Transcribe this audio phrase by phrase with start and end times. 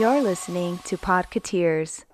[0.00, 2.04] You're listening to Podcateers.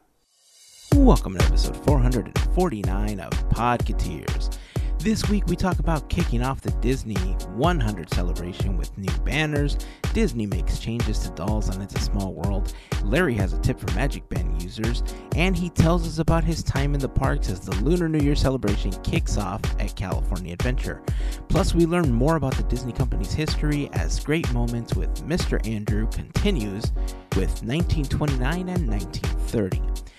[0.94, 4.54] Welcome to episode 449 of Podcateers.
[5.02, 9.78] This week we talk about kicking off the Disney 100 celebration with new banners.
[10.12, 12.74] Disney makes changes to dolls on It's a Small World.
[13.02, 15.02] Larry has a tip for Magic Band users,
[15.36, 18.34] and he tells us about his time in the parks as the Lunar New Year
[18.34, 21.02] celebration kicks off at California Adventure.
[21.48, 25.66] Plus, we learn more about the Disney company's history as Great Moments with Mr.
[25.66, 26.92] Andrew continues
[27.36, 30.09] with 1929 and 1930.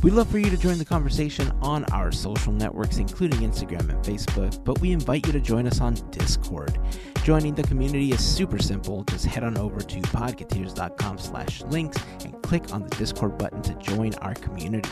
[0.00, 4.04] We'd love for you to join the conversation on our social networks, including Instagram and
[4.04, 6.78] Facebook, but we invite you to join us on Discord.
[7.24, 9.02] Joining the community is super simple.
[9.04, 13.74] Just head on over to podcateers.com slash links and click on the Discord button to
[13.74, 14.88] join our community.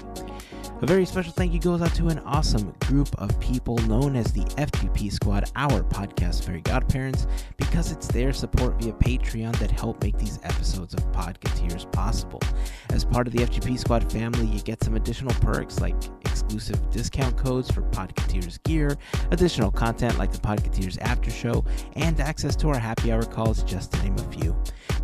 [0.83, 4.31] A very special thank you goes out to an awesome group of people known as
[4.33, 7.27] the FGP Squad, our podcast fairy godparents,
[7.57, 12.43] because it's their support via Patreon that help make these episodes of Podcateers possible.
[12.91, 15.97] As part of the FGP Squad family, you get some additional perks like
[16.27, 18.99] exclusive discount codes for Podcateers gear,
[19.31, 23.93] additional content like the Podcateers After Show, and access to our happy hour calls, just
[23.93, 24.55] to name a few.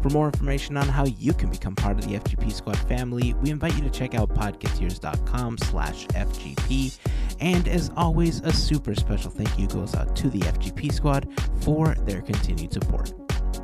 [0.03, 3.51] For more information on how you can become part of the FGP Squad family, we
[3.51, 6.99] invite you to check out podcateers.com slash FGP.
[7.41, 11.29] And as always, a super special thank you goes out to the FGP Squad
[11.61, 13.13] for their continued support.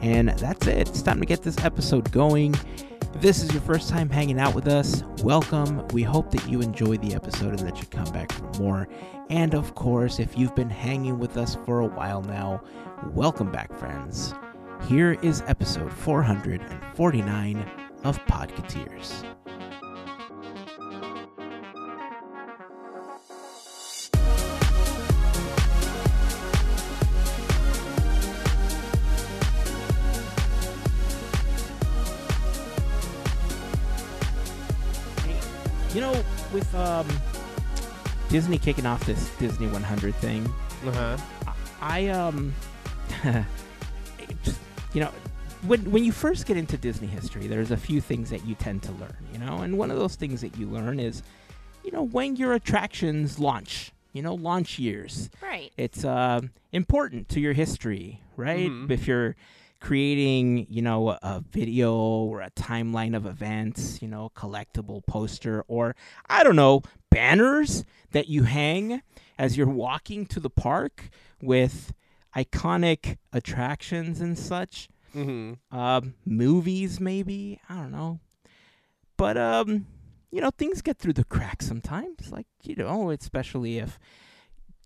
[0.00, 0.88] And that's it.
[0.88, 2.54] It's time to get this episode going.
[3.14, 5.86] If this is your first time hanging out with us, welcome.
[5.88, 8.88] We hope that you enjoy the episode and that you come back for more.
[9.30, 12.62] And of course, if you've been hanging with us for a while now,
[13.12, 14.34] welcome back, friends.
[14.86, 17.70] Here is episode 449
[18.04, 19.37] of Podcateers.
[35.98, 37.08] You know, with um,
[38.28, 40.46] Disney kicking off this Disney 100 thing,
[40.86, 41.16] Uh-huh.
[41.82, 42.54] I um,
[44.94, 45.10] you know,
[45.66, 48.84] when when you first get into Disney history, there's a few things that you tend
[48.84, 51.24] to learn, you know, and one of those things that you learn is,
[51.82, 55.30] you know, when your attractions launch, you know, launch years.
[55.42, 55.72] Right.
[55.76, 58.70] It's uh, important to your history, right?
[58.70, 58.88] Mhm.
[58.88, 59.34] If you're
[59.80, 65.94] creating, you know, a, video or a timeline of events, you know, collectible poster, or
[66.28, 69.02] I don't know, banners that you hang
[69.38, 71.92] as you're walking to the park with
[72.36, 74.88] iconic attractions and such.
[75.14, 75.76] Mm-hmm.
[75.76, 78.20] Um, movies, maybe I don't know,
[79.16, 79.86] but um,
[80.30, 82.30] you know, things get through the cracks sometimes.
[82.30, 83.98] Like you know, especially if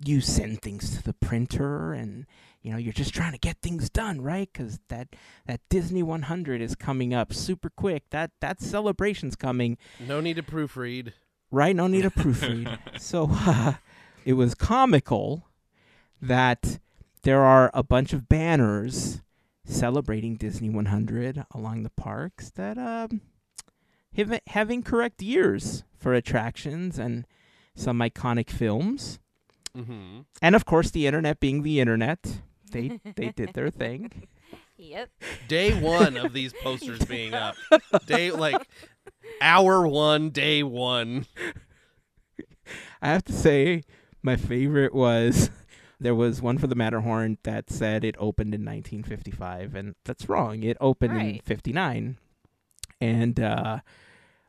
[0.04, 2.26] you send things to the printer and
[2.62, 4.48] you know you're just trying to get things done right?
[4.52, 5.08] Because that
[5.46, 8.04] that disney 100 is coming up super quick.
[8.10, 9.76] That that celebration's coming.
[10.00, 11.12] No need to proofread.
[11.50, 11.74] right?
[11.76, 12.78] No need to proofread.
[13.00, 13.74] So uh,
[14.24, 15.48] it was comical
[16.20, 16.78] that
[17.22, 19.22] there are a bunch of banners
[19.64, 23.20] celebrating disney 100 along the parks that um
[24.16, 27.26] have, have incorrect years for attractions and
[27.74, 29.18] some iconic films.
[29.76, 30.20] Mm-hmm.
[30.42, 32.42] and of course the internet being the internet
[32.72, 34.10] they they did their thing
[34.78, 35.10] Yep.
[35.46, 37.54] Day one of these posters being up.
[38.04, 38.66] Day like
[39.40, 41.26] hour one, day one.
[43.00, 43.84] i have to say
[44.22, 45.50] my favorite was
[46.00, 50.62] there was one for the matterhorn that said it opened in 1955 and that's wrong
[50.64, 52.16] it opened in 59
[53.00, 53.78] and uh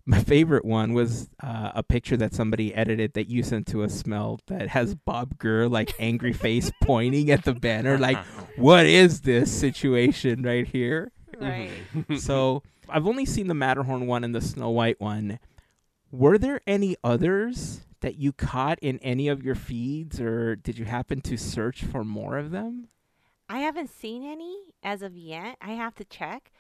[0.06, 3.94] my favorite one was uh, a picture that somebody edited that you sent to us,
[3.94, 8.18] Smell, that has Bob Gurr, like, angry face pointing at the banner, like,
[8.58, 11.12] what is this situation right here?
[11.40, 11.72] Right.
[12.18, 15.40] so I've only seen the Matterhorn one and the Snow White one.
[16.12, 20.86] Were there any others that you caught in any of your feeds, or did you
[20.86, 22.90] happen to search for more of them?
[23.50, 25.58] I haven't seen any as of yet.
[25.62, 26.52] I have to check.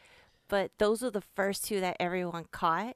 [0.47, 2.95] But those are the first two that everyone caught.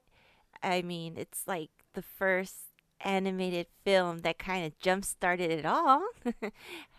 [0.62, 2.54] I mean, it's like the first
[3.00, 6.02] animated film that kind of jump started it all.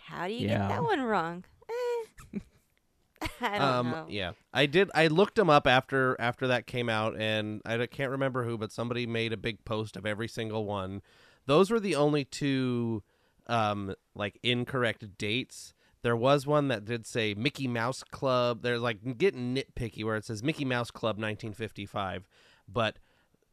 [0.07, 0.59] How do you Yeah.
[0.59, 1.43] get that one wrong?
[1.69, 2.39] Eh.
[3.41, 4.05] I don't um know.
[4.09, 4.31] yeah.
[4.53, 8.45] I did I looked them up after after that came out and I can't remember
[8.45, 11.01] who, but somebody made a big post of every single one.
[11.45, 13.03] Those were the only two
[13.47, 15.73] um like incorrect dates.
[16.01, 18.61] There was one that did say Mickey Mouse Club.
[18.61, 22.25] They're like getting nitpicky where it says Mickey Mouse Club 1955,
[22.69, 22.99] but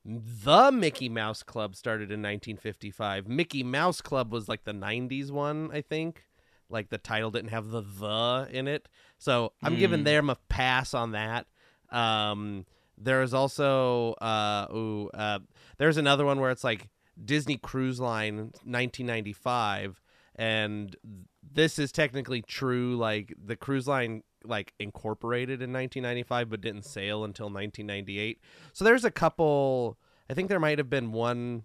[0.08, 3.26] the Mickey Mouse Club started in 1955.
[3.26, 6.23] Mickey Mouse Club was like the 90s one, I think.
[6.69, 8.88] Like the title didn't have the the in it.
[9.19, 10.05] So I'm giving Mm.
[10.05, 11.47] them a pass on that.
[11.91, 12.67] Um,
[12.99, 15.41] There is also uh ooh uh
[15.79, 16.88] there's another one where it's like
[17.23, 20.00] Disney Cruise Line 1995
[20.35, 20.97] and
[21.43, 27.25] this is technically true like the cruise line like incorporated in 1995 but didn't sail
[27.25, 28.41] until 1998.
[28.73, 29.99] So there's a couple
[30.29, 31.65] I think there might have been one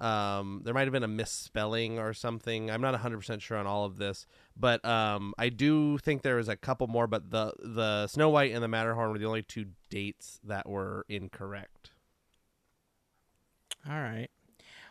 [0.00, 2.70] um, there might have been a misspelling or something.
[2.70, 4.26] I'm not 100% sure on all of this,
[4.56, 7.06] but um, I do think there was a couple more.
[7.06, 11.04] But the the Snow White and the Matterhorn were the only two dates that were
[11.08, 11.90] incorrect.
[13.88, 14.28] All right.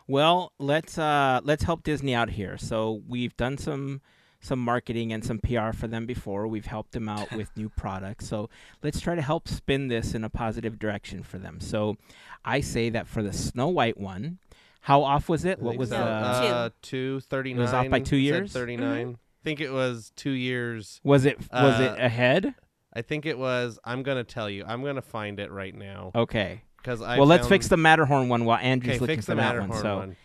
[0.06, 2.56] Well, let's uh let's help Disney out here.
[2.56, 4.00] So we've done some
[4.40, 6.46] some marketing and some PR for them before.
[6.46, 8.26] We've helped them out with new products.
[8.26, 8.48] So
[8.82, 11.60] let's try to help spin this in a positive direction for them.
[11.60, 11.96] So
[12.44, 14.38] I say that for the Snow White one,
[14.82, 15.58] how off was it?
[15.60, 15.98] I What think was so.
[15.98, 17.58] the uh, two thirty nine?
[17.60, 18.52] It was off by two years?
[18.52, 19.14] Thirty I
[19.44, 21.00] think it was two years.
[21.04, 22.54] was it was uh, it ahead?
[22.92, 23.78] I think it was.
[23.84, 24.64] I'm gonna tell you.
[24.66, 26.62] I'm gonna find it right now Okay.
[26.78, 27.18] because I.
[27.18, 29.68] well, let's fix the Matterhorn one while Andrew's Okay, looking fix for the that Matterhorn
[29.70, 29.82] one.
[29.82, 30.16] So one.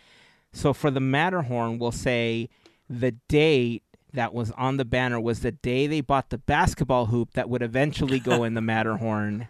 [0.52, 2.48] So for the Matterhorn, we'll say
[2.88, 3.82] the date
[4.12, 7.62] that was on the banner was the day they bought the basketball hoop that would
[7.62, 9.48] eventually go in the Matterhorn.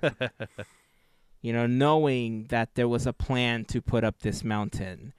[1.42, 5.12] you know, knowing that there was a plan to put up this mountain.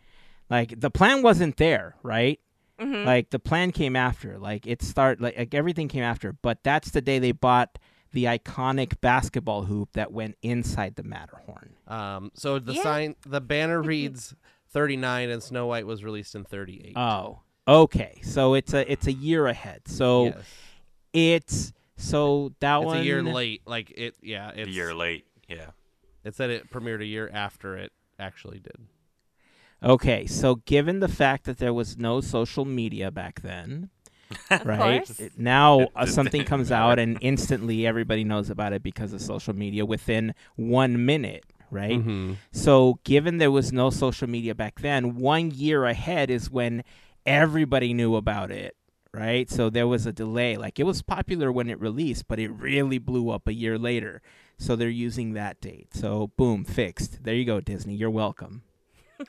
[0.50, 2.40] Like the plan wasn't there, right?
[2.80, 3.06] Mhm.
[3.06, 4.38] Like the plan came after.
[4.38, 7.80] Like it start like, like everything came after, but that's the day they bought
[8.14, 11.74] the iconic basketball hoop that went inside the Matterhorn.
[11.88, 12.32] Um.
[12.34, 12.84] So the Yeah.
[12.84, 14.36] sign, the banner reads
[14.70, 16.94] 39, and Snow White was released in 38.
[16.98, 18.20] Oh, okay.
[18.24, 19.82] So it's a it's a year ahead.
[19.88, 20.36] So yes.
[21.14, 23.62] it's so that it's one a year late.
[23.66, 24.16] Like it.
[24.22, 24.52] Yeah.
[24.56, 25.26] it's A year late.
[25.48, 25.72] Yeah.
[26.24, 28.78] It said it premiered a year after it actually did.
[29.84, 33.90] Okay, so given the fact that there was no social media back then,
[34.66, 35.08] right?
[35.20, 39.56] it- Now uh, something comes out and instantly everybody knows about it because of social
[39.56, 42.00] media within 1 minute, right?
[42.00, 42.34] Mm-hmm.
[42.52, 46.84] So, given there was no social media back then, one year ahead is when
[47.28, 48.76] everybody knew about it,
[49.14, 49.50] right?
[49.52, 50.58] So, there was a delay.
[50.58, 54.24] Like, it was popular when it released, but it really blew up a year later.
[54.58, 55.94] So, they're using that date.
[55.94, 57.24] So, boom, fixed.
[57.24, 57.94] There you go, Disney.
[57.94, 58.64] You're welcome.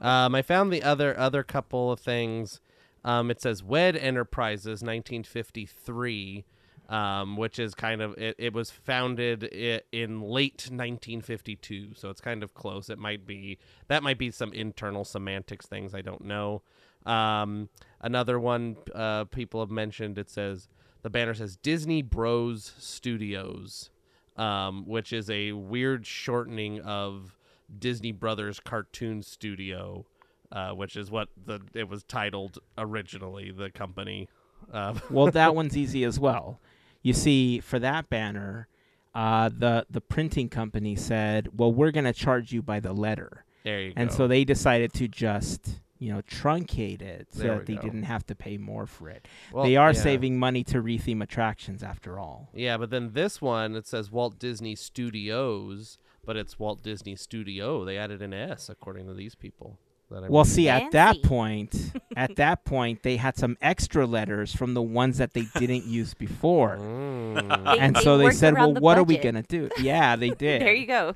[0.00, 2.60] Um, I found the other other couple of things.
[3.04, 6.44] Um, it says WED Enterprises, 1953,
[6.88, 8.36] um, which is kind of it.
[8.38, 12.88] It was founded in late 1952, so it's kind of close.
[12.90, 13.58] It might be
[13.88, 16.62] that might be some internal semantics things I don't know.
[17.06, 17.68] Um,
[18.00, 20.18] another one uh, people have mentioned.
[20.18, 20.68] It says
[21.02, 23.90] the banner says Disney Bros Studios,
[24.36, 27.36] um, which is a weird shortening of
[27.78, 30.06] Disney Brothers Cartoon Studio,
[30.52, 33.50] uh, which is what the it was titled originally.
[33.50, 34.28] The company.
[34.72, 36.60] Uh, Well, that one's easy as well.
[37.02, 38.66] You see, for that banner,
[39.14, 43.44] uh, the the printing company said, "Well, we're going to charge you by the letter,"
[43.62, 44.00] there you go.
[44.00, 44.16] and go.
[44.16, 47.82] so they decided to just you know truncate it so that they go.
[47.82, 49.26] didn't have to pay more for it.
[49.52, 50.00] Well, they are yeah.
[50.00, 52.48] saving money to retheme attractions after all.
[52.54, 57.84] Yeah, but then this one it says Walt Disney Studios, but it's Walt Disney Studio.
[57.84, 59.78] They added an S according to these people.
[60.10, 60.46] That I Well, read.
[60.50, 65.18] see, at that point, at that point, they had some extra letters from the ones
[65.18, 66.78] that they didn't use before.
[66.78, 67.64] Mm.
[67.64, 70.30] They- and they so they said, "Well, the what are we gonna do?" Yeah, they
[70.46, 70.62] did.
[70.62, 71.14] There you go.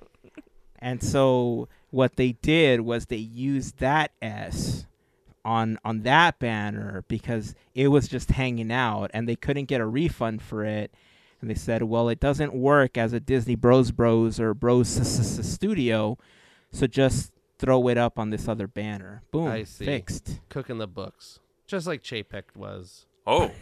[0.78, 4.86] And so what they did was they used that S
[5.44, 9.86] on on that banner because it was just hanging out and they couldn't get a
[9.86, 10.92] refund for it.
[11.40, 16.16] And they said, "Well, it doesn't work as a Disney Bros Bros or Bros Studio,
[16.70, 19.84] so just throw it up on this other banner." Boom, I see.
[19.84, 20.40] fixed.
[20.48, 23.06] Cooking the books, just like Chapek was.
[23.26, 23.50] Oh.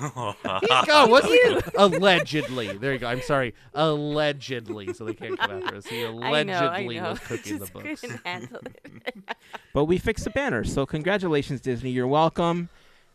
[0.00, 0.34] oh,
[1.08, 1.74] what's it?
[1.76, 2.76] Allegedly.
[2.78, 3.06] There you go.
[3.06, 3.54] I'm sorry.
[3.74, 4.92] Allegedly.
[4.94, 5.86] So they can't come after us.
[5.86, 7.10] He allegedly I know, I know.
[7.10, 8.04] was cooking the Just books.
[8.24, 9.14] handle it.
[9.72, 11.90] But we fixed the banner, so congratulations, Disney.
[11.90, 12.68] You're welcome.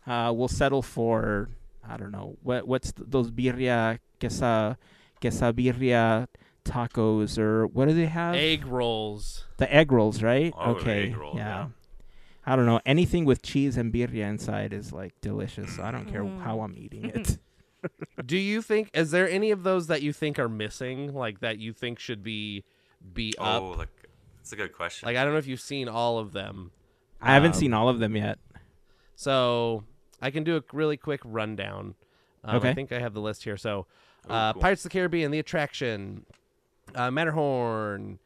[0.06, 1.48] Uh, we'll settle for
[1.88, 4.76] I don't know what what's th- those birria quesa
[5.22, 6.26] quesabirria
[6.64, 8.34] tacos or what do they have?
[8.34, 9.46] Egg rolls.
[9.56, 10.52] The egg rolls, right?
[10.56, 11.68] Oh, okay, egg roll, yeah.
[12.46, 12.80] I don't know.
[12.86, 15.76] Anything with cheese and birria inside is like delicious.
[15.76, 16.40] So I don't care Mm.
[16.42, 17.38] how I'm eating it.
[18.26, 21.58] Do you think is there any of those that you think are missing, like that
[21.58, 22.64] you think should be
[23.14, 23.62] be up?
[23.62, 23.88] oh, like
[24.38, 25.06] that's a good question.
[25.06, 26.72] Like I don't know if you've seen all of them.
[27.22, 28.38] I haven't Um, seen all of them yet.
[29.16, 29.84] So
[30.22, 31.94] I can do a really quick rundown.
[32.44, 33.56] Um, I think I have the list here.
[33.58, 33.86] So,
[34.26, 34.62] Ooh, uh, cool.
[34.62, 36.24] Pirates of the Caribbean, the attraction,
[36.94, 38.18] uh, Matterhorn,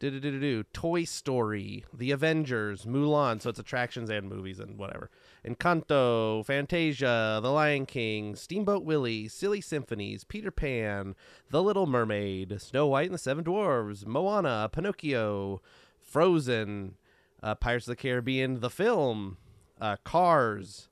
[0.00, 3.40] do-do-do-do-do, Toy Story, The Avengers, Mulan.
[3.40, 5.10] So it's attractions and movies and whatever.
[5.46, 11.14] Encanto, Fantasia, The Lion King, Steamboat Willie, Silly Symphonies, Peter Pan,
[11.50, 15.60] The Little Mermaid, Snow White and the Seven Dwarves, Moana, Pinocchio,
[16.00, 16.94] Frozen,
[17.42, 19.36] uh, Pirates of the Caribbean, the film,
[19.80, 20.88] uh, Cars,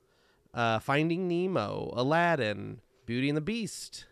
[0.53, 4.05] uh, Finding Nemo, Aladdin, Beauty and the Beast,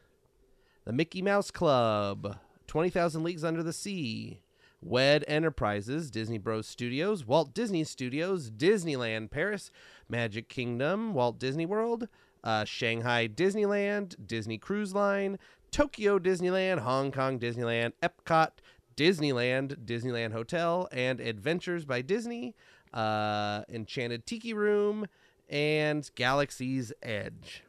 [0.86, 4.40] The Mickey Mouse Club, 20,000 Leagues Under the Sea,
[4.86, 9.72] WED Enterprises, Disney Bros Studios, Walt Disney Studios, Disneyland Paris,
[10.08, 12.06] Magic Kingdom, Walt Disney World,
[12.44, 15.38] uh, Shanghai Disneyland, Disney Cruise Line,
[15.72, 18.52] Tokyo Disneyland, Hong Kong Disneyland, Epcot,
[18.96, 22.54] Disneyland, Disneyland Hotel, and Adventures by Disney,
[22.94, 25.06] uh, Enchanted Tiki Room,
[25.50, 27.64] and Galaxy's Edge.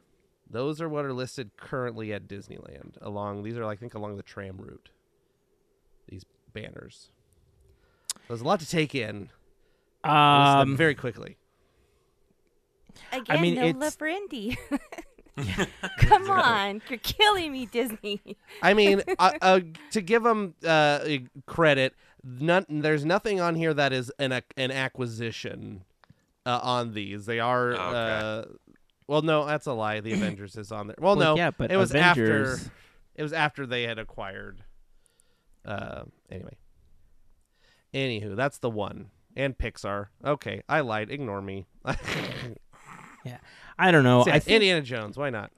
[0.48, 2.96] Those are what are listed currently at Disneyland.
[3.02, 4.90] Along these are, I think, along the tram route.
[6.08, 7.10] These banners.
[8.26, 9.30] There's a lot to take in.
[10.04, 11.36] I'll list them Um, very quickly.
[13.12, 14.56] Again, mean, no it's- love for Indy.
[15.98, 18.20] Come on, you're killing me, Disney.
[18.60, 19.60] I mean, uh, uh,
[19.92, 21.06] to give them uh,
[21.46, 25.84] credit, none, there's nothing on here that is an ac- an acquisition
[26.44, 27.24] uh, on these.
[27.26, 27.72] They are.
[27.72, 27.80] Okay.
[27.82, 28.44] Uh,
[29.06, 30.00] well, no, that's a lie.
[30.00, 30.96] The Avengers is on there.
[30.98, 32.72] Well, well, no, yeah, but it was Avengers, after.
[33.14, 34.64] It was after they had acquired.
[35.68, 36.56] Uh, anyway.
[37.92, 39.10] Anywho, that's the one.
[39.36, 40.06] And Pixar.
[40.24, 41.10] Okay, I lied.
[41.10, 41.66] Ignore me.
[43.24, 43.38] Yeah,
[43.78, 44.24] I don't know.
[44.26, 45.16] Yeah, I think Indiana Jones.
[45.16, 45.50] Why not?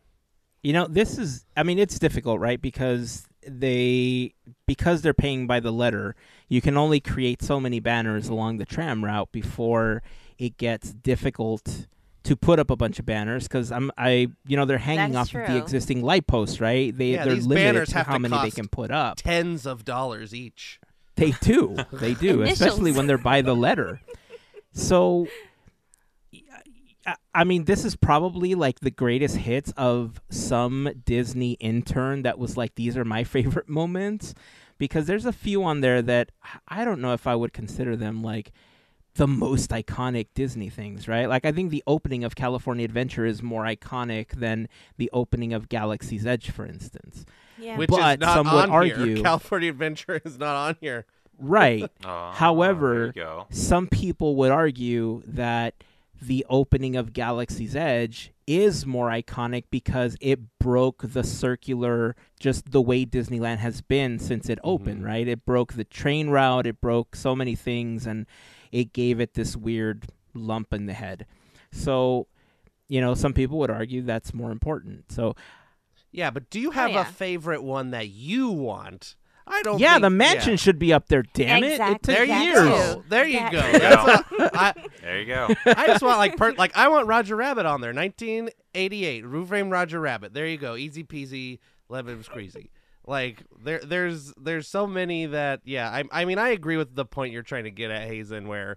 [0.63, 2.61] You know, this is I mean, it's difficult, right?
[2.61, 4.35] Because they
[4.67, 6.17] because they're paying by the letter,
[6.49, 10.03] you can only create so many banners along the tram route before
[10.39, 11.87] it gets difficult
[12.25, 15.35] to put up a bunch of banners because I'm I you know they're hanging That's
[15.35, 16.97] off of the existing light posts, right?
[16.97, 19.17] They Yeah, they're these limited banners to have how to many they can put up.
[19.17, 20.79] Tens of dollars each.
[21.17, 21.77] They do.
[21.93, 24.01] They do, especially when they're by the letter.
[24.73, 25.27] So,
[27.07, 32.39] I- I mean, this is probably like the greatest hits of some Disney intern that
[32.39, 34.35] was like, these are my favorite moments.
[34.79, 36.31] Because there's a few on there that
[36.67, 38.51] I don't know if I would consider them like
[39.21, 41.29] the most iconic Disney things, right?
[41.29, 45.69] Like, I think the opening of California Adventure is more iconic than the opening of
[45.69, 47.27] Galaxy's Edge, for instance.
[47.59, 47.77] Yeah.
[47.77, 49.23] Which But is not some would on argue- here.
[49.23, 51.05] California Adventure is not on here.
[51.39, 51.85] Right.
[52.03, 53.47] Oh, However, there you go.
[53.51, 55.75] some people would argue that
[56.23, 62.81] the opening of Galaxy's Edge is more iconic because it broke the circular, just the
[62.81, 65.07] way Disneyland has been since it opened, Mhm.
[65.07, 65.29] right?
[65.29, 68.25] It broke the train route, it broke so many things, and
[68.73, 71.27] it gave it this weird lump in the head.
[71.73, 72.27] So,
[72.89, 75.11] you know, some people would argue that's more important.
[75.13, 75.35] So,
[76.13, 77.03] Yeah, but do you oh, have yeah.
[77.03, 79.17] a favorite one that you want?
[79.47, 79.81] I don't.
[79.81, 80.57] yeah, think- the mansion yeah.
[80.57, 81.25] should be up there.
[81.35, 81.81] Damn it!
[81.81, 82.55] It took There you years.
[82.69, 83.05] go.
[83.09, 83.61] There you That- go.
[83.61, 84.51] There you That's go.
[84.55, 85.49] I, There you go.
[85.67, 87.93] I just want like per, like I want Roger Rabbit on there.
[87.93, 90.35] 1988 Who Framed Roger Rabbit.
[90.35, 90.77] There you go.
[90.77, 91.59] Easy peasy,
[91.89, 92.69] lemon squeezy.
[93.07, 95.89] Like there there's there's so many that yeah.
[95.91, 98.77] I I mean I agree with the point you're trying to get at Hazen where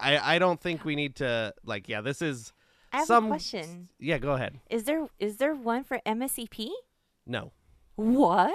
[0.00, 2.52] I I don't think we need to like yeah this is
[2.92, 3.88] I have some a question.
[3.98, 6.68] yeah go ahead Is there is there one for MSEP?
[7.26, 7.52] no
[7.96, 8.52] What?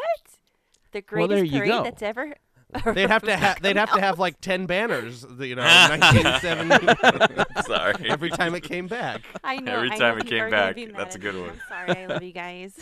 [0.91, 1.83] The greatest there you parade go.
[1.83, 2.35] that's ever.
[2.93, 8.09] they'd have to have they'd have to have like ten banners you know 1970 Sorry.
[8.09, 9.21] every time it came back.
[9.43, 9.73] I know.
[9.73, 11.49] every I time know it came back, that's a good one.
[11.51, 12.03] I'm sorry.
[12.03, 12.73] I love you guys.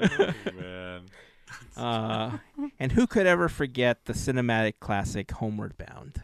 [0.00, 1.02] oh, man.
[1.76, 2.38] Uh,
[2.78, 6.20] and who could ever forget the cinematic classic Homeward Bound?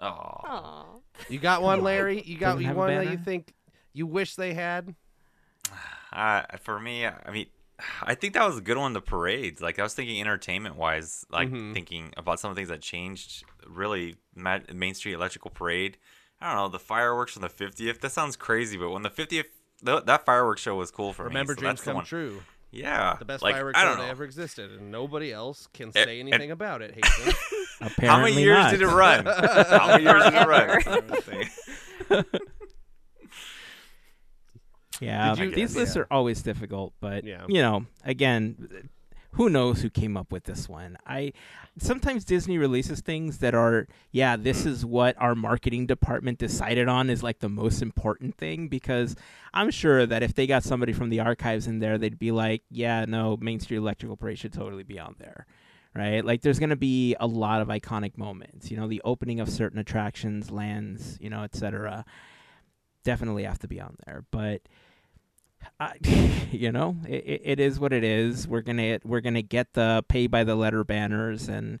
[0.00, 1.00] Oh.
[1.28, 2.22] You got one, Larry?
[2.22, 3.52] You got you one that you think
[3.92, 4.94] you wish they had?
[6.12, 7.46] Uh, for me, I mean,
[8.02, 8.92] I think that was a good one.
[8.92, 11.72] The parades, like I was thinking, entertainment wise, like Mhm.
[11.74, 13.44] thinking about some of the things that changed.
[13.66, 15.96] Really, Ma- Main Street Electrical Parade.
[16.40, 18.00] I don't know the fireworks on the 50th.
[18.00, 19.46] That sounds crazy, but when the 50th,
[19.82, 21.56] that fireworks show was cool for Remember me.
[21.56, 22.04] so dreams that's the come one.
[22.04, 22.42] true.
[22.74, 25.86] Yeah, The best like, fireworks I show don't that ever existed, and nobody else can
[25.86, 26.98] And- say and- anything about it.
[27.80, 28.70] Apparently How many years not.
[28.72, 29.26] did it run?
[29.26, 30.46] How many years did it
[32.10, 32.24] run?
[35.00, 35.80] Yeah, you- these yeah.
[35.80, 37.44] lists are always difficult, but Yeah.
[37.48, 38.88] you know, again,
[39.34, 40.96] who knows who came up with this one?
[41.06, 41.32] I
[41.78, 47.10] sometimes Disney releases things that are, yeah, this is what our marketing department decided on
[47.10, 49.16] is like the most important thing because
[49.52, 52.62] I'm sure that if they got somebody from the archives in there, they'd be like,
[52.70, 55.46] yeah, no, Main Street Electrical Parade should totally be on there.
[55.96, 56.24] Right?
[56.24, 59.48] Like there's going to be a lot of iconic moments, you know, the opening of
[59.48, 62.04] certain attractions, lands, you know, etc.
[63.04, 64.62] Definitely have to be on there, but
[65.80, 65.90] uh,
[66.50, 68.46] you know, it, it is what it is.
[68.48, 71.78] We're gonna we're gonna get the pay by the letter banners, and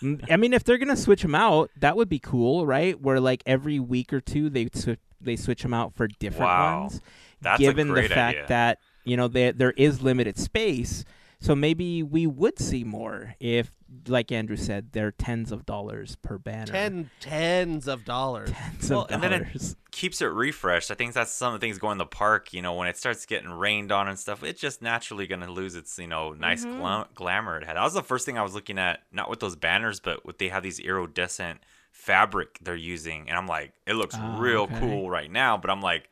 [0.30, 3.00] I mean, if they're gonna switch them out, that would be cool, right?
[3.00, 6.80] Where like every week or two they sw- they switch them out for different Wow.
[6.82, 7.00] ones.
[7.40, 8.48] That's given a great the fact idea.
[8.48, 11.04] that you know there there is limited space.
[11.40, 13.70] So maybe we would see more if,
[14.08, 16.72] like Andrew said, they're tens of dollars per banner.
[16.72, 18.50] Ten tens of dollars.
[18.50, 20.90] tens Well, of and then it- keeps it refreshed.
[20.90, 22.52] I think that's some of the things going in the park.
[22.52, 25.50] You know, when it starts getting rained on and stuff, it's just naturally going to
[25.52, 26.80] lose its you know nice Mhm.
[26.80, 27.76] glam- glamour it had.
[27.76, 30.38] That was the first thing I was looking at, not with those banners, but with
[30.38, 31.60] they have these iridescent
[31.92, 34.78] fabric they're using, and I'm like, it looks Oh, real okay.
[34.80, 35.56] cool right now.
[35.56, 36.08] But I'm like,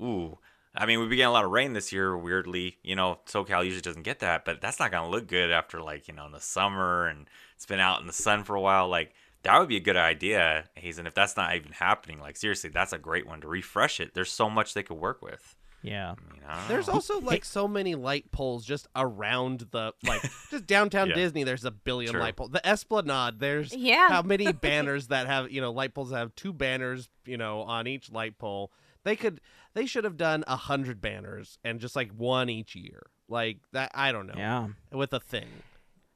[0.00, 0.38] ooh.
[0.78, 2.16] I mean, we've been getting a lot of rain this year.
[2.16, 5.82] Weirdly, you know, SoCal usually doesn't get that, but that's not gonna look good after
[5.82, 8.60] like you know in the summer and it's been out in the sun for a
[8.60, 8.88] while.
[8.88, 11.06] Like that would be a good idea, Hazen.
[11.06, 14.14] If that's not even happening, like seriously, that's a great one to refresh it.
[14.14, 15.56] There's so much they could work with.
[15.82, 16.14] Yeah.
[16.34, 16.56] You know?
[16.66, 21.14] There's also like so many light poles just around the like just downtown Yeah.
[21.14, 21.44] Disney.
[21.44, 22.20] There's a billion True.
[22.20, 22.50] light poles.
[22.50, 23.38] The Esplanade.
[23.38, 24.08] There's Yeah.
[24.08, 27.62] how many banners that have you know light poles that have two banners you know
[27.62, 28.72] on each light pole.
[29.04, 29.40] They could
[29.74, 33.02] they should have done a hundred banners and just like one each year.
[33.28, 33.90] Like that.
[33.94, 34.34] I don't know.
[34.36, 34.68] Yeah.
[34.92, 35.48] With a thing.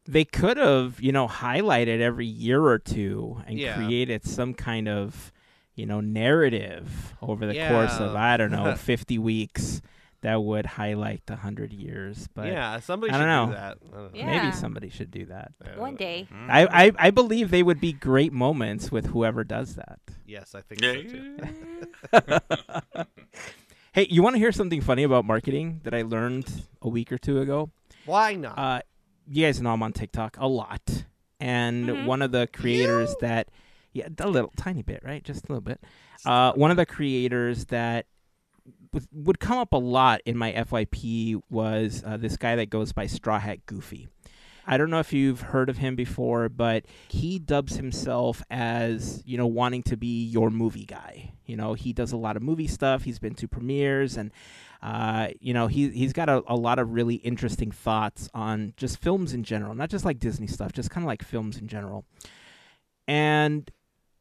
[0.04, 3.76] They could have, you know, highlighted every year or two and Yeah.
[3.76, 5.30] created some kind of,
[5.76, 9.80] you know, narrative over the course of I don't know, 50 weeks
[10.22, 12.80] that would highlight the 100 years, but yeah.
[12.80, 13.58] Somebody I should don't do know.
[13.58, 13.78] that.
[13.92, 14.18] I don't know.
[14.18, 14.26] Yeah.
[14.42, 15.52] maybe somebody should do that.
[15.76, 16.26] One day.
[16.32, 16.48] Mm.
[16.50, 19.98] I, I I believe they would be great moments with whoever does that.
[20.26, 20.94] Yes, I think Yeah.
[22.12, 23.04] so too.
[23.94, 26.46] Hey, you want to hear something funny about marketing that I learned
[26.80, 27.70] a week or two ago?
[28.06, 28.58] Why not?
[28.58, 28.80] Uh,
[29.28, 31.04] you guys know I'm on TikTok a lot,
[31.38, 32.06] and Mhm.
[32.06, 33.48] one of the creators that,
[33.92, 35.78] yeah, a little tiny bit, right, just a little bit.
[36.24, 38.06] Uh, one of the creators that
[39.12, 43.06] would, come up a lot in my FYP was uh, this guy that goes by
[43.06, 44.08] Straw Hat Goofy.
[44.66, 49.36] I don't know if you've heard of him before, but he dubs himself as, you
[49.36, 51.32] know, wanting to be your movie guy.
[51.46, 53.02] You know, he does a lot of movie stuff.
[53.02, 54.30] He's been to premieres and
[54.82, 58.98] uh, you know, he he's got a, a lot of really interesting thoughts on just
[58.98, 62.04] films in general, not just like Disney stuff, just kind of like films in general.
[63.06, 63.70] And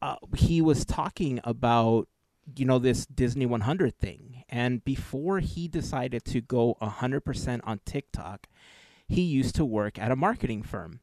[0.00, 2.06] uh, he was talking about
[2.56, 8.48] you know this Disney 100 thing, and before he decided to go 100% on TikTok,
[9.08, 11.00] he used to work at a marketing firm.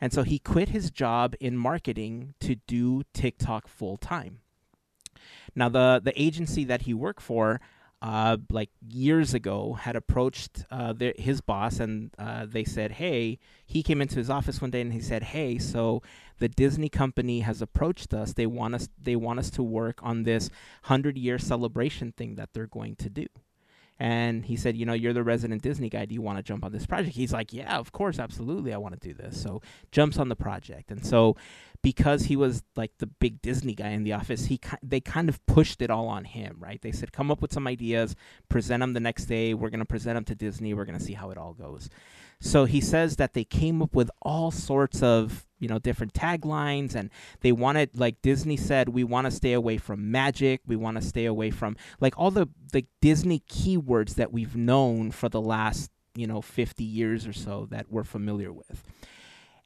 [0.00, 4.40] And so he quit his job in marketing to do TikTok full time.
[5.54, 7.60] Now the the agency that he worked for
[8.00, 13.38] uh, like years ago had approached uh, their, his boss and uh, they said, "Hey."
[13.66, 16.02] He came into his office one day and he said, "Hey, so
[16.38, 18.32] the Disney company has approached us.
[18.32, 18.88] They want us.
[19.00, 20.50] They want us to work on this
[20.84, 23.26] hundred year celebration thing that they're going to do."
[24.00, 26.04] And he said, "You know, you're the resident Disney guy.
[26.04, 28.72] Do you want to jump on this project?" He's like, "Yeah, of course, absolutely.
[28.72, 31.36] I want to do this." So jumps on the project, and so
[31.82, 35.44] because he was like the big Disney guy in the office, he they kind of
[35.46, 36.80] pushed it all on him, right?
[36.80, 38.14] They said, "Come up with some ideas,
[38.48, 39.52] present them the next day.
[39.52, 40.74] We're going to present them to Disney.
[40.74, 41.90] We're going to see how it all goes."
[42.40, 46.94] So he says that they came up with all sorts of, you know, different taglines
[46.94, 51.00] and they wanted like Disney said, we want to stay away from magic, we want
[51.00, 55.40] to stay away from like all the the Disney keywords that we've known for the
[55.40, 58.82] last, you know, 50 years or so that we're familiar with.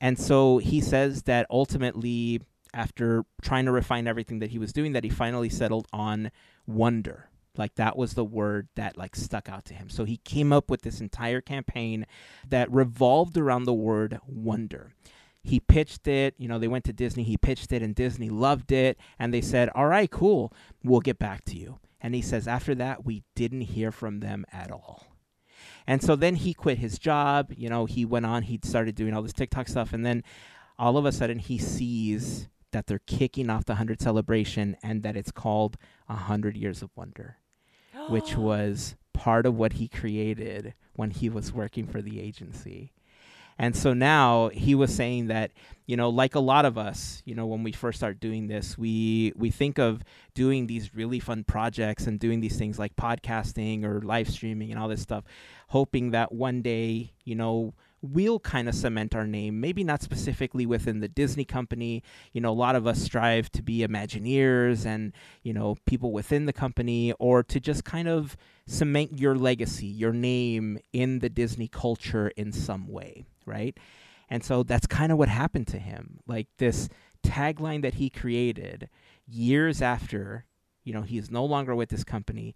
[0.00, 2.40] And so he says that ultimately,
[2.74, 6.30] after trying to refine everything that he was doing, that he finally settled on
[6.66, 7.28] wonder.
[7.56, 9.88] Like that was the word that like stuck out to him.
[9.88, 12.06] So he came up with this entire campaign
[12.48, 14.94] that revolved around the word wonder.
[15.42, 18.70] He pitched it, you know, they went to Disney, he pitched it, and Disney loved
[18.70, 18.98] it.
[19.18, 20.52] And they said, All right, cool,
[20.84, 21.78] we'll get back to you.
[22.00, 25.06] And he says, After that, we didn't hear from them at all.
[25.86, 27.52] And so then he quit his job.
[27.56, 29.92] You know, he went on, he started doing all this TikTok stuff.
[29.92, 30.22] And then
[30.78, 35.16] all of a sudden he sees that they're kicking off the 100 celebration and that
[35.16, 35.76] it's called
[36.06, 37.36] 100 Years of Wonder,
[38.08, 42.92] which was part of what he created when he was working for the agency.
[43.58, 45.52] And so now he was saying that,
[45.86, 48.78] you know, like a lot of us, you know, when we first start doing this,
[48.78, 50.02] we we think of
[50.34, 54.80] doing these really fun projects and doing these things like podcasting or live streaming and
[54.80, 55.24] all this stuff,
[55.68, 60.66] hoping that one day, you know, we'll kind of cement our name, maybe not specifically
[60.66, 62.02] within the Disney company.
[62.32, 65.12] You know, a lot of us strive to be Imagineers and,
[65.42, 68.36] you know, people within the company or to just kind of
[68.66, 73.76] cement your legacy, your name in the Disney culture in some way, right?
[74.28, 76.20] And so that's kind of what happened to him.
[76.26, 76.88] Like this
[77.24, 78.88] tagline that he created
[79.26, 80.46] years after,
[80.84, 82.54] you know, he is no longer with this company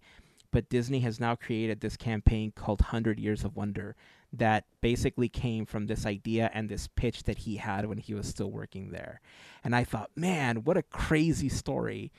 [0.51, 3.95] but Disney has now created this campaign called 100 Years of Wonder
[4.33, 8.27] that basically came from this idea and this pitch that he had when he was
[8.27, 9.21] still working there.
[9.63, 12.11] And I thought, man, what a crazy story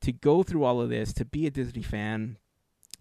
[0.00, 2.38] to go through all of this, to be a Disney fan,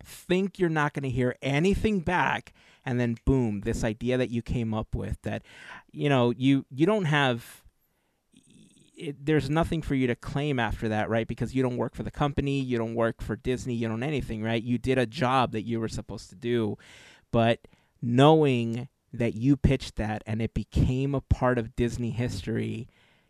[0.04, 2.54] think you're not going to hear anything back
[2.86, 5.44] and then boom this idea that you came up with that
[5.92, 7.62] you know you you don't have
[8.96, 11.28] it, there's nothing for you to claim after that right?
[11.28, 14.44] Because you don't work for the company you don't work for disney you don't anything
[14.44, 14.62] right?
[14.62, 16.78] You did a job that you were supposed to do.
[17.32, 17.60] But
[18.02, 22.88] knowing that you pitched that and it became a part of disney history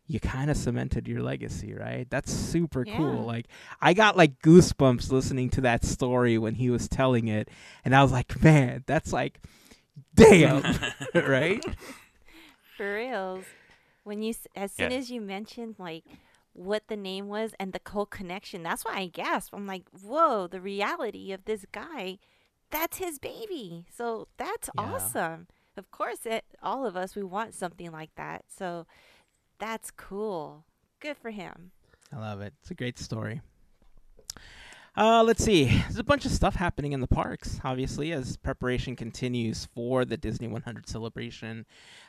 [0.08, 2.08] you kind of cemented your legacy, right?
[2.10, 2.98] That's super Yeah.
[2.98, 3.26] cool.
[3.26, 3.48] Like
[3.82, 7.50] I got like goosebumps listening to that story when he was telling it,
[7.86, 9.40] and I was like, man, that's like,
[10.16, 10.64] damn,
[11.14, 11.64] right?
[12.78, 13.46] For reals.
[14.04, 14.98] When you, as soon Yeah.
[14.98, 16.04] as you mentioned like
[16.54, 19.54] what the name was and the whole connection, that's why I gasped.
[19.56, 22.20] I'm like, whoa, the reality of this guy,
[22.70, 23.86] that's his baby.
[23.96, 24.84] So that's Yeah.
[24.84, 25.48] awesome.
[25.78, 28.46] Of course, it, all of us, we want something like that.
[28.48, 28.86] So
[29.64, 30.66] that's cool.
[31.00, 31.72] Good for him.
[32.12, 32.54] I love it.
[32.62, 33.42] It's a great story.
[34.96, 35.66] Uh, let's see.
[35.66, 40.18] There's a bunch of stuff happening in the parks, obviously, as preparation continues for the
[40.18, 41.66] Disney 100 celebration.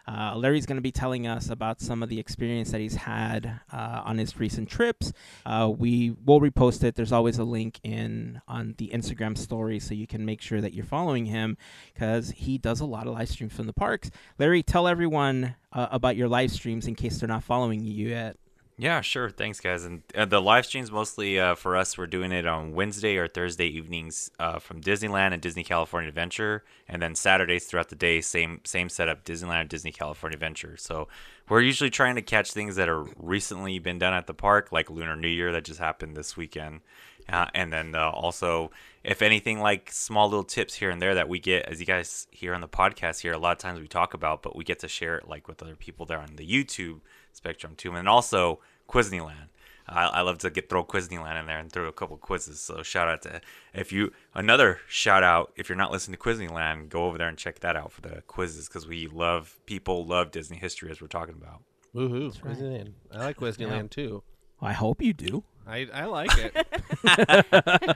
[0.07, 3.59] Uh, Larry's going to be telling us about some of the experience that he's had
[3.73, 5.15] uh, on his recent trips.
[5.47, 6.95] Uh, we will repost it.
[6.95, 10.75] There's always a link in on the Instagram story, so you can make sure that
[10.75, 11.57] you're following him
[11.95, 14.11] because he does a lot of live streams from the parks.
[14.39, 18.37] Larry, tell everyone uh, about your live streams in case they're not following you yet.
[18.77, 19.31] Yeah, sure.
[19.31, 19.85] Thanks, guys.
[19.85, 23.29] And uh, the live streams mostly uh, for us, we're doing it on Wednesday or
[23.29, 28.21] Thursday evenings uh, from Disneyland and Disney California Adventure, and then Saturdays throughout the day,
[28.21, 30.77] same same setup, Disneyland and Disney California Adventure.
[30.77, 31.07] So
[31.49, 34.91] we're usually trying to catch things that are recently been done at the park, like
[34.91, 36.81] Lunar New Year that just happened this weekend,
[37.29, 38.73] uh, and then uh, also
[39.05, 42.27] if anything like small little tips here and there that we get as you guys
[42.33, 44.81] hear on the podcast here, a lot of times we talk about, but we get
[44.81, 47.01] to share it like with other people there on the YouTube
[47.35, 49.49] spectrum too, and also Quizneyland.
[49.87, 52.61] I, I love to get throw Quizneyland in there and throw a couple quizzes.
[52.61, 53.41] So shout out to
[53.75, 57.37] if you another shout out if you're not listening to Quizneyland, go over there and
[57.37, 61.09] check that out for the quizzes because we love people love Disney history as we're
[61.09, 61.63] talking about.
[61.95, 62.43] Woohoo!
[62.43, 62.57] right.
[62.57, 62.93] Disneyland.
[63.13, 64.23] I like Disneyland too.
[64.61, 65.45] I hope you do.
[65.67, 66.55] I, I like it.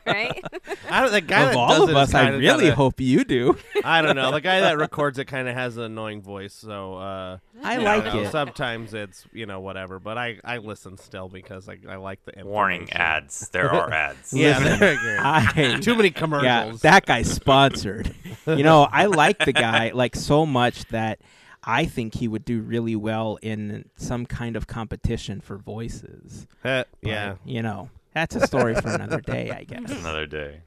[0.06, 0.42] right?
[0.90, 2.72] I don't, the guy of that all does of it us, I kinda really got
[2.72, 3.56] a- hope you do.
[3.84, 4.30] I don't know.
[4.32, 7.82] The guy that records it kind of has an annoying voice, so uh, I you
[7.84, 8.30] like know, it.
[8.32, 12.42] Sometimes it's you know whatever, but I I listen still because I I like the
[12.44, 13.00] Warning information.
[13.02, 13.48] ads.
[13.50, 14.32] There are ads.
[14.32, 15.18] Yeah, Listen, there you go.
[15.22, 16.44] I, too many commercials.
[16.44, 16.82] yeah, commercials.
[16.82, 18.14] that guy's sponsored.
[18.46, 21.20] you know, I like the guy like so much that
[21.64, 26.46] I think he would do really well in some kind of competition for voices.
[26.64, 29.90] Uh, But, yeah, you know, that's a story for another day, I guess.
[29.90, 30.62] Another day.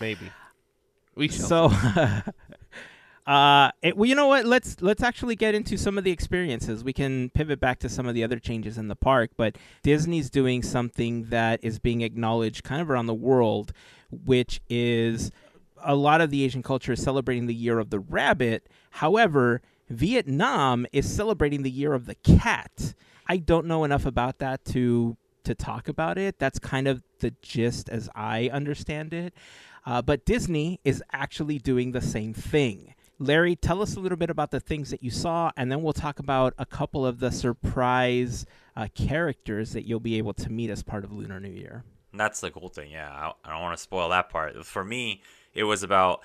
[0.00, 0.30] maybe.
[1.14, 1.70] We shall.
[1.70, 1.72] So,
[3.26, 4.44] uh, it, well, you know what?
[4.44, 6.84] Let's let's actually get into some of the experiences.
[6.84, 10.30] We can pivot back to some of the other changes in the park, but Disney's
[10.30, 13.72] doing something that is being acknowledged kind of around the world,
[14.10, 15.30] which is
[15.82, 18.68] a lot of the Asian culture is celebrating the year of the rabbit.
[18.90, 22.94] However, Vietnam is celebrating the year of the cat.
[23.28, 26.38] I don't know enough about that to to talk about it.
[26.38, 29.32] That's kind of the gist as I understand it.
[29.84, 32.94] Uh, but Disney is actually doing the same thing.
[33.18, 35.92] Larry, tell us a little bit about the things that you saw, and then we'll
[35.92, 38.44] talk about a couple of the surprise
[38.76, 41.84] uh, characters that you'll be able to meet as part of Lunar New Year.
[42.12, 42.90] That's the cool thing.
[42.90, 44.66] Yeah, I, I don't want to spoil that part.
[44.66, 45.22] For me,
[45.54, 46.22] it was about,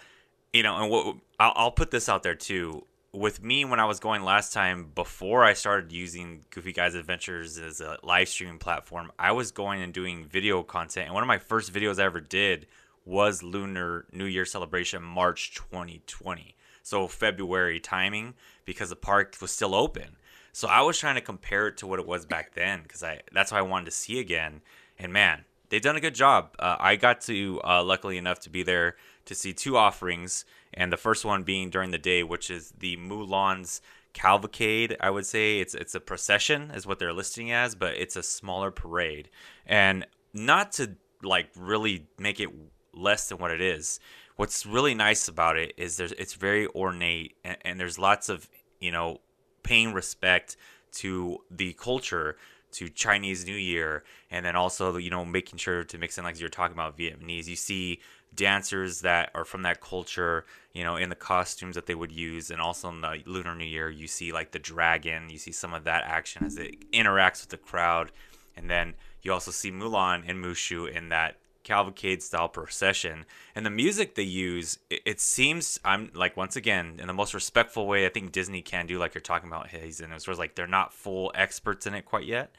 [0.52, 2.86] you know, and what I'll, I'll put this out there too.
[3.14, 7.58] With me, when I was going last time, before I started using Goofy Guys Adventures
[7.58, 11.08] as a live streaming platform, I was going and doing video content.
[11.08, 12.68] And one of my first videos I ever did
[13.04, 16.56] was Lunar New Year celebration, March 2020.
[16.84, 20.16] So February timing because the park was still open.
[20.54, 23.24] So I was trying to compare it to what it was back then because I
[23.34, 24.62] that's what I wanted to see again.
[24.98, 26.56] And man, they've done a good job.
[26.58, 28.96] Uh, I got to uh, luckily enough to be there
[29.26, 32.98] to see two offerings, and the first one being during the day, which is the
[32.98, 33.82] Mulan's
[34.14, 34.98] cavalcade.
[35.00, 38.24] I would say it's it's a procession is what they're listing as, but it's a
[38.24, 39.30] smaller parade,
[39.66, 42.50] and not to like really make it
[42.94, 44.00] less than what it is.
[44.36, 48.50] What's really nice about it is there's it's very ornate, and, and there's lots of
[48.80, 49.20] you know
[49.64, 50.58] paying respect
[50.94, 52.38] to the culture
[52.72, 56.40] to Chinese New Year, and then also you know making sure to mix in like
[56.40, 57.48] you're talking about Vietnamese.
[57.48, 58.00] You see
[58.34, 62.50] dancers that are from that culture, you know, in the costumes that they would use,
[62.50, 65.30] and also in the Lunar New Year, you see like the dragon.
[65.30, 68.12] You see some of that action as it interacts with the crowd,
[68.56, 73.26] and then you also see Mulan and Mushu in that cavalcade style procession.
[73.56, 77.34] And the music they use it, it, seems i'm like once again in the most
[77.34, 80.40] respectful way i think disney can do like you're talking about he's in it was
[80.40, 82.52] like they're not full experts in it quite yet.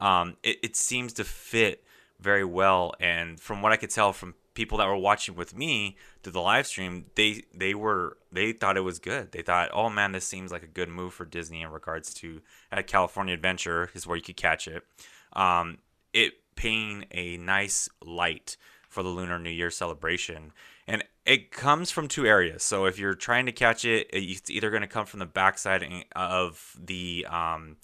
[0.00, 1.84] Um, it, it seems to fit
[2.20, 2.94] very well.
[3.00, 6.40] And from what i could tell from people that were watching with me through the
[6.40, 10.26] live stream they they were they thought it was good they thought oh man this
[10.26, 12.40] seems like a good move for disney in regards to
[12.72, 14.84] at california adventure is where you could catch it
[15.32, 15.78] um,
[16.12, 18.56] it paying a nice light
[18.90, 20.52] for the Lunar New Year celebration.
[20.86, 22.62] And it comes from two areas.
[22.62, 25.88] So if you're trying to catch it, it's either going to come from the backside
[26.16, 27.76] of the um,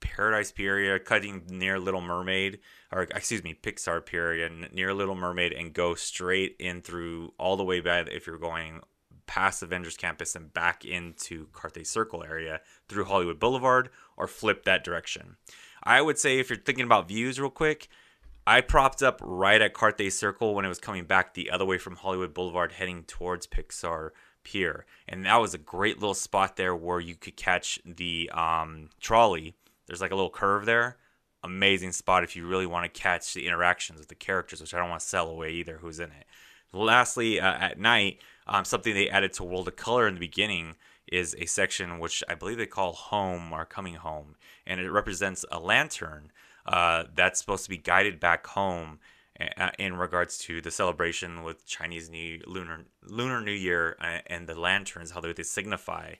[0.00, 2.60] Paradise Pier, area, cutting near Little Mermaid,
[2.92, 7.64] or excuse me, Pixar Pier near Little Mermaid, and go straight in through all the
[7.64, 8.80] way back if you're going
[9.26, 14.82] past Avengers Campus and back into Carthay Circle area through Hollywood Boulevard, or flip that
[14.82, 15.36] direction.
[15.82, 17.88] I would say if you're thinking about views real quick,
[18.46, 21.76] I propped up right at Carthay Circle when it was coming back the other way
[21.76, 24.10] from Hollywood Boulevard heading towards Pixar
[24.42, 24.86] Pier.
[25.06, 29.54] And that was a great little spot there where you could catch the um, trolley.
[29.86, 30.96] There's like a little curve there.
[31.42, 34.78] Amazing spot if you really want to catch the interactions with the characters, which I
[34.78, 36.26] don't want to sell away either who's in it.
[36.72, 40.74] Lastly, uh, at night, um, something they added to World of Color in the beginning
[41.10, 45.44] is a section which I believe they call Home or Coming Home, and it represents
[45.50, 46.30] a lantern
[46.66, 48.98] uh, that's supposed to be guided back home
[49.78, 54.58] in regards to the celebration with Chinese New Lunar Lunar New Year uh, and the
[54.58, 56.14] lanterns, how they, they signify.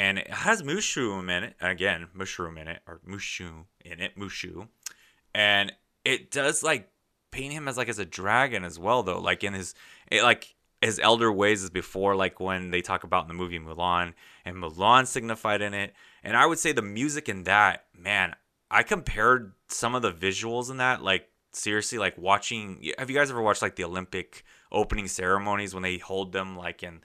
[0.00, 4.66] And it has mushroom in it again, mushroom in it or mushu in it, mushu,
[5.34, 5.74] and
[6.06, 6.88] it does like
[7.30, 9.74] paint him as like as a dragon as well though, like in his
[10.10, 13.58] it like his elder ways as before, like when they talk about in the movie
[13.58, 14.14] Mulan,
[14.46, 15.92] and Mulan signified in it.
[16.24, 18.34] And I would say the music in that, man,
[18.70, 22.90] I compared some of the visuals in that, like seriously, like watching.
[22.96, 26.82] Have you guys ever watched like the Olympic opening ceremonies when they hold them, like
[26.82, 27.02] in,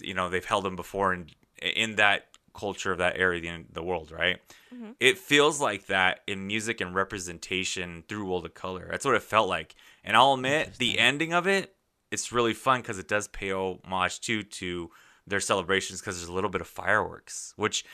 [0.00, 3.82] you know, they've held them before, and in that culture of that area in the
[3.82, 4.38] world, right?
[4.74, 4.92] Mm-hmm.
[4.98, 8.88] It feels like that in music and representation through World of Color.
[8.90, 9.74] That's what it felt like.
[10.02, 11.74] And I'll admit, the ending of it
[12.10, 14.90] it's really fun because it does pay homage too to
[15.26, 17.84] their celebrations because there's a little bit of fireworks, which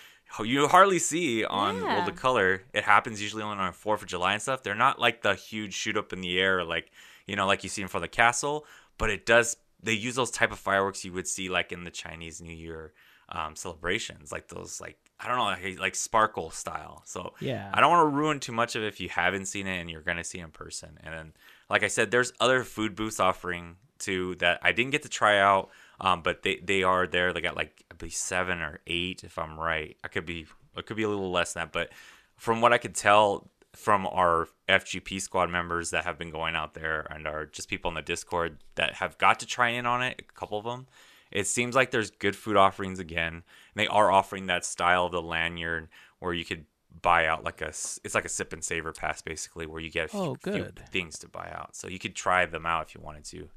[0.41, 1.97] you hardly see on yeah.
[1.97, 2.63] World of Color.
[2.73, 4.63] It happens usually only on Fourth of July and stuff.
[4.63, 6.91] They're not like the huge shoot up in the air, like
[7.27, 8.67] you know, like you see in front of the castle.
[8.99, 9.57] But it does.
[9.83, 12.93] They use those type of fireworks you would see like in the Chinese New Year
[13.29, 17.03] um, celebrations, like those like I don't know, like, like sparkle style.
[17.07, 19.67] So yeah, I don't want to ruin too much of it if you haven't seen
[19.67, 20.99] it and you're gonna see in person.
[21.03, 21.33] And then,
[21.71, 25.39] like I said, there's other food booths offering too that I didn't get to try
[25.39, 27.33] out, um, but they they are there.
[27.33, 29.97] They got like I believe seven or eight, if I'm right.
[30.05, 31.91] I could be it could be a little less than that, but
[32.37, 36.75] from what I could tell from our FGP squad members that have been going out
[36.75, 40.03] there and are just people in the Discord that have got to try in on
[40.03, 40.87] it, a couple of them.
[41.35, 43.35] It seems like there's good food offerings again.
[43.35, 43.43] And
[43.75, 45.89] they are offering that style of the lanyard
[46.21, 46.65] where you could
[47.03, 50.07] buy out like a it's like a sip and savor pass basically where you get
[50.07, 51.75] a few, oh, few things to buy out.
[51.75, 53.49] So you could try them out if you wanted to.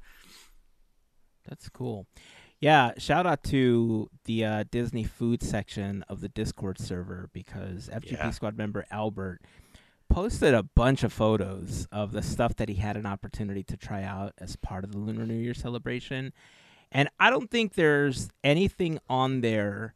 [1.48, 2.06] That's cool.
[2.60, 8.12] Yeah, shout out to the uh, Disney food section of the Discord server because FGP
[8.12, 8.30] yeah.
[8.32, 9.42] squad member Albert
[10.10, 14.02] posted a bunch of photos of the stuff that he had an opportunity to try
[14.02, 16.32] out as part of the Lunar New Year celebration.
[16.90, 19.94] And I don't think there's anything on there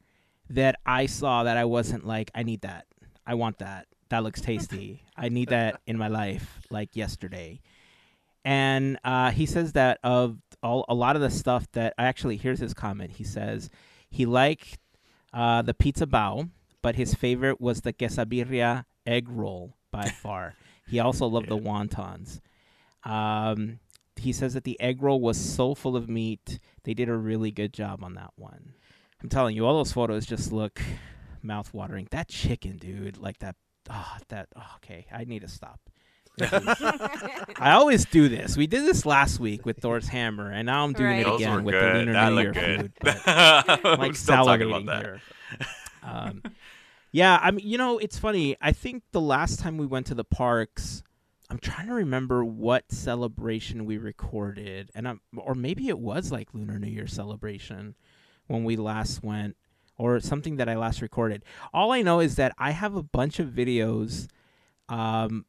[0.51, 2.87] that I saw that I wasn't like, I need that.
[3.27, 3.87] I want that.
[4.11, 5.03] That looks tasty.
[5.17, 7.61] I need that in my life like yesterday.
[8.45, 12.37] And uh, he says that of all a lot of the stuff that I actually
[12.37, 13.13] here's his comment.
[13.13, 13.71] He says
[14.11, 14.79] he liked
[15.33, 16.51] uh, the pizza bao,
[16.83, 20.55] but his favorite was the quesabirria egg roll by far.
[20.89, 21.57] he also loved yeah.
[21.57, 22.41] the wontons.
[23.05, 23.79] Um,
[24.23, 26.59] he says that the egg roll was so full of meat.
[26.85, 28.75] They did a really good job on that one.
[29.23, 30.81] I'm telling you, all those photos just look
[31.43, 32.09] mouth watering.
[32.11, 33.57] That chicken, dude, like that.
[33.91, 34.49] Oh, that.
[34.57, 35.81] Oh, okay, I need to stop.
[36.41, 38.57] I always do this.
[38.57, 41.27] We did this last week with Thor's hammer, and now I'm doing right.
[41.27, 41.95] it again with good.
[41.95, 42.81] the Lunar that New Year good.
[42.81, 42.93] food.
[43.01, 45.21] But I'm like salivating here.
[46.05, 46.43] Um,
[47.13, 48.57] yeah, I mean, you know, it's funny.
[48.61, 51.05] I think the last time we went to the parks,
[51.51, 56.55] I'm trying to remember what celebration we recorded, and I'm, or maybe it was like
[56.55, 57.95] Lunar New Year celebration
[58.47, 59.57] when we last went,
[59.99, 61.45] or something that I last recorded.
[61.75, 64.29] All I know is that I have a bunch of videos
[64.89, 65.45] um,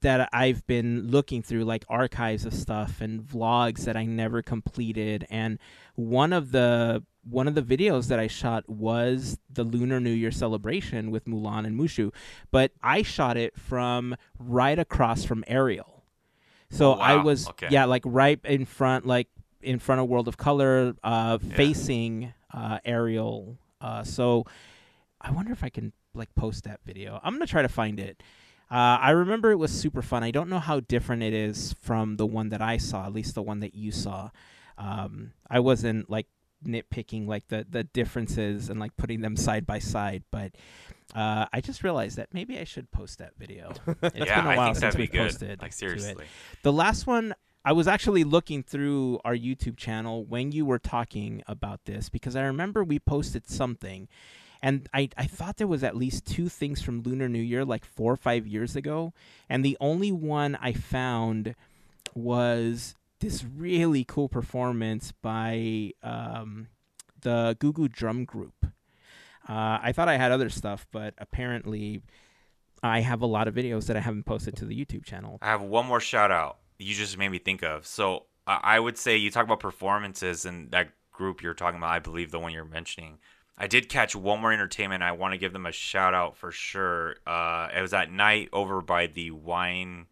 [0.00, 5.26] that I've been looking through, like archives of stuff and vlogs that I never completed.
[5.30, 5.58] And
[5.94, 10.30] one of the one of the videos that I shot was the Lunar New Year
[10.30, 12.12] celebration with Mulan and Mushu,
[12.50, 16.04] but I shot it from right across from Ariel.
[16.70, 17.68] So Oh, I was Okay.
[17.70, 19.28] yeah, like right in front, like
[19.62, 21.54] in front of World of Color, uh, Yeah.
[21.56, 23.58] facing uh, Ariel.
[23.80, 24.44] Uh, so
[25.20, 27.20] I wonder if I can like post that video.
[27.22, 28.22] I'm gonna try to find it.
[28.70, 30.22] Uh, I remember it was super fun.
[30.24, 33.34] I don't know how different it is from the one that I saw, at least
[33.34, 34.30] the one that you saw.
[34.78, 36.26] Um, I wasn't like
[36.66, 40.52] nitpicking like the the differences and like putting them side by side, but
[41.14, 43.72] uh, I just realized that maybe I should post that video.
[44.02, 45.12] It's yeah, been a I while since good.
[45.12, 46.26] posted like seriously.
[46.62, 51.42] The last one, I was actually looking through our YouTube channel when you were talking
[51.46, 54.08] about this because I remember we posted something.
[54.62, 57.84] And I, I thought there was at least two things from Lunar New Year like
[57.84, 59.12] four or five years ago.
[59.48, 61.54] And the only one I found
[62.14, 66.68] was this really cool performance by um,
[67.22, 68.54] the Gugu Drum Group.
[69.48, 72.02] Uh, I thought I had other stuff, but apparently
[72.82, 75.38] I have a lot of videos that I haven't posted to the YouTube channel.
[75.40, 76.58] I have one more shout out.
[76.78, 77.86] You just made me think of.
[77.86, 81.90] So I I would say you talk about performances and that group you're talking about.
[81.90, 83.18] I believe the one you're mentioning.
[83.58, 85.02] I did catch one more entertainment.
[85.02, 87.16] I want to give them a shout out for sure.
[87.26, 90.06] Uh, it was at night over by the wine.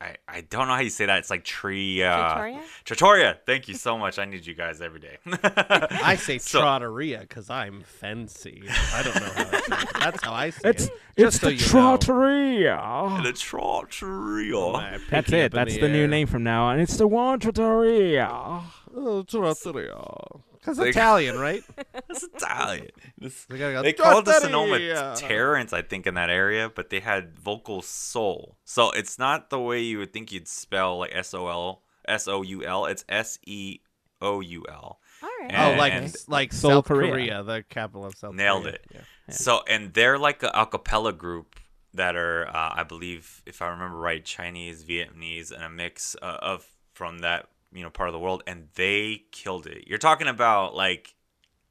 [0.00, 1.18] I, I, I don't know how you say that.
[1.18, 2.02] It's like tree.
[2.02, 2.62] Uh, Trattoria?
[2.84, 3.38] Trattoria.
[3.46, 4.18] Thank you so much.
[4.18, 5.16] I need you guys every day.
[5.26, 8.62] I say So- trotteria because I'm fancy.
[8.94, 9.88] I don't know how to say it.
[9.98, 10.92] That's how I say It's it.
[11.16, 11.96] it's Just so the you know.
[11.96, 13.20] Trattoria.
[13.22, 15.00] the Trattoria.
[15.10, 15.52] That's it.
[15.52, 16.80] That's the new name from now on.
[16.80, 18.28] It's the one Trattoria.
[18.94, 19.96] Oh, trattoria.
[20.60, 21.62] Because Like- Italian, right?
[22.10, 22.88] It's Italian.
[23.18, 26.90] This- We go, They called the "Trattoria." Sonoma Terrace, I think, in that area, but
[26.90, 28.56] they had vocal soul.
[28.64, 32.28] So it's not the way you would think you'd spell like S O L S
[32.28, 32.86] O U L.
[32.86, 33.80] It's S E
[34.20, 35.00] O U L.
[35.22, 35.54] All right.
[35.74, 35.94] Oh, like
[36.28, 37.10] like Seoul, South Korea.
[37.10, 37.42] Korea.
[37.42, 38.74] the capital of South Nailed Korea.
[38.74, 38.86] it.
[38.94, 39.00] Yeah.
[39.34, 41.56] So and they're like a acapella group
[41.92, 46.38] that are, uh, I believe, if I remember right, Chinese, Vietnamese, and a mix uh,
[46.40, 49.86] of from that you know part of the world, and they killed it.
[49.86, 51.14] You're talking about like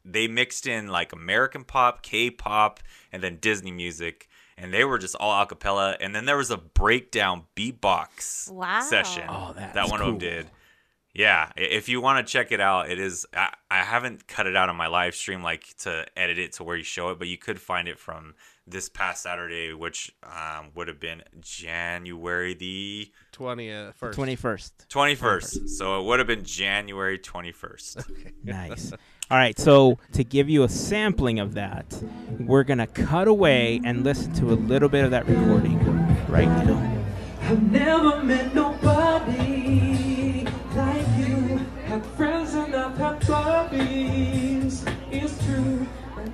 [0.06, 2.80] they mixed in like American pop, K-pop,
[3.12, 5.98] and then Disney music, and they were just all acapella.
[6.00, 8.80] And then there was a breakdown beatbox Wow.
[8.82, 10.52] session Oh, that's that one of them did.
[11.14, 13.26] Yeah, if you want to check it out, it is.
[13.34, 13.54] I, I
[13.90, 16.84] haven't cut it out on my live stream like to edit it to where you
[16.84, 18.36] show it, but you could find it from
[18.68, 24.16] this past Saturday, which um, would have been January the 20th, first.
[24.16, 24.86] Twenty first.
[24.90, 25.70] 21st.
[25.70, 28.06] So it would have been January 21st.
[28.44, 28.94] Nice.
[29.32, 32.02] All right, so to give you a sampling of that,
[32.40, 35.78] we're gonna cut away and listen to a little bit of that recording
[36.28, 36.96] right now.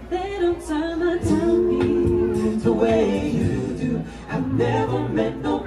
[0.09, 4.03] They don't turn and tell me the way you do.
[4.29, 5.64] I've never met nobody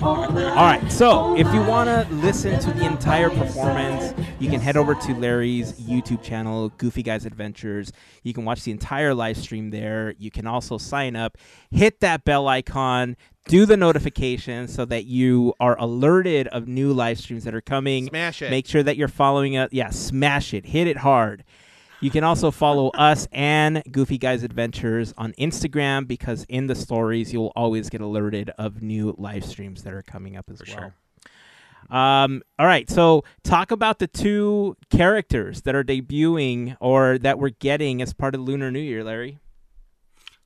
[0.00, 4.76] All right, so if you want to listen to the entire performance, you can head
[4.76, 7.92] over to Larry's YouTube channel, Goofy Guys Adventures.
[8.22, 10.14] You can watch the entire live stream there.
[10.18, 11.36] You can also sign up,
[11.72, 13.16] hit that bell icon,
[13.48, 18.06] do the notifications so that you are alerted of new live streams that are coming.
[18.06, 18.50] Smash it.
[18.50, 19.70] Make sure that you're following up.
[19.72, 20.66] Yeah, smash it.
[20.66, 21.44] Hit it hard.
[22.00, 27.32] You can also follow us and Goofy Guys Adventures on Instagram because in the stories
[27.32, 30.78] you'll always get alerted of new live streams that are coming up as For well.
[30.78, 30.94] sure.
[31.90, 37.48] Um, all right, so talk about the two characters that are debuting or that we're
[37.48, 39.38] getting as part of Lunar New Year, Larry.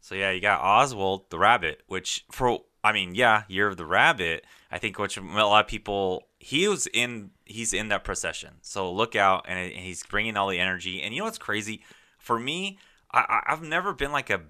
[0.00, 3.86] So yeah, you got Oswald the rabbit, which for I mean, yeah, Year of the
[3.86, 4.44] Rabbit.
[4.70, 8.54] I think which a lot of people he was in he's in that procession.
[8.62, 11.02] So look out, and, and he's bringing all the energy.
[11.02, 11.82] And you know what's crazy?
[12.18, 12.78] For me,
[13.12, 14.40] I, I've never been like a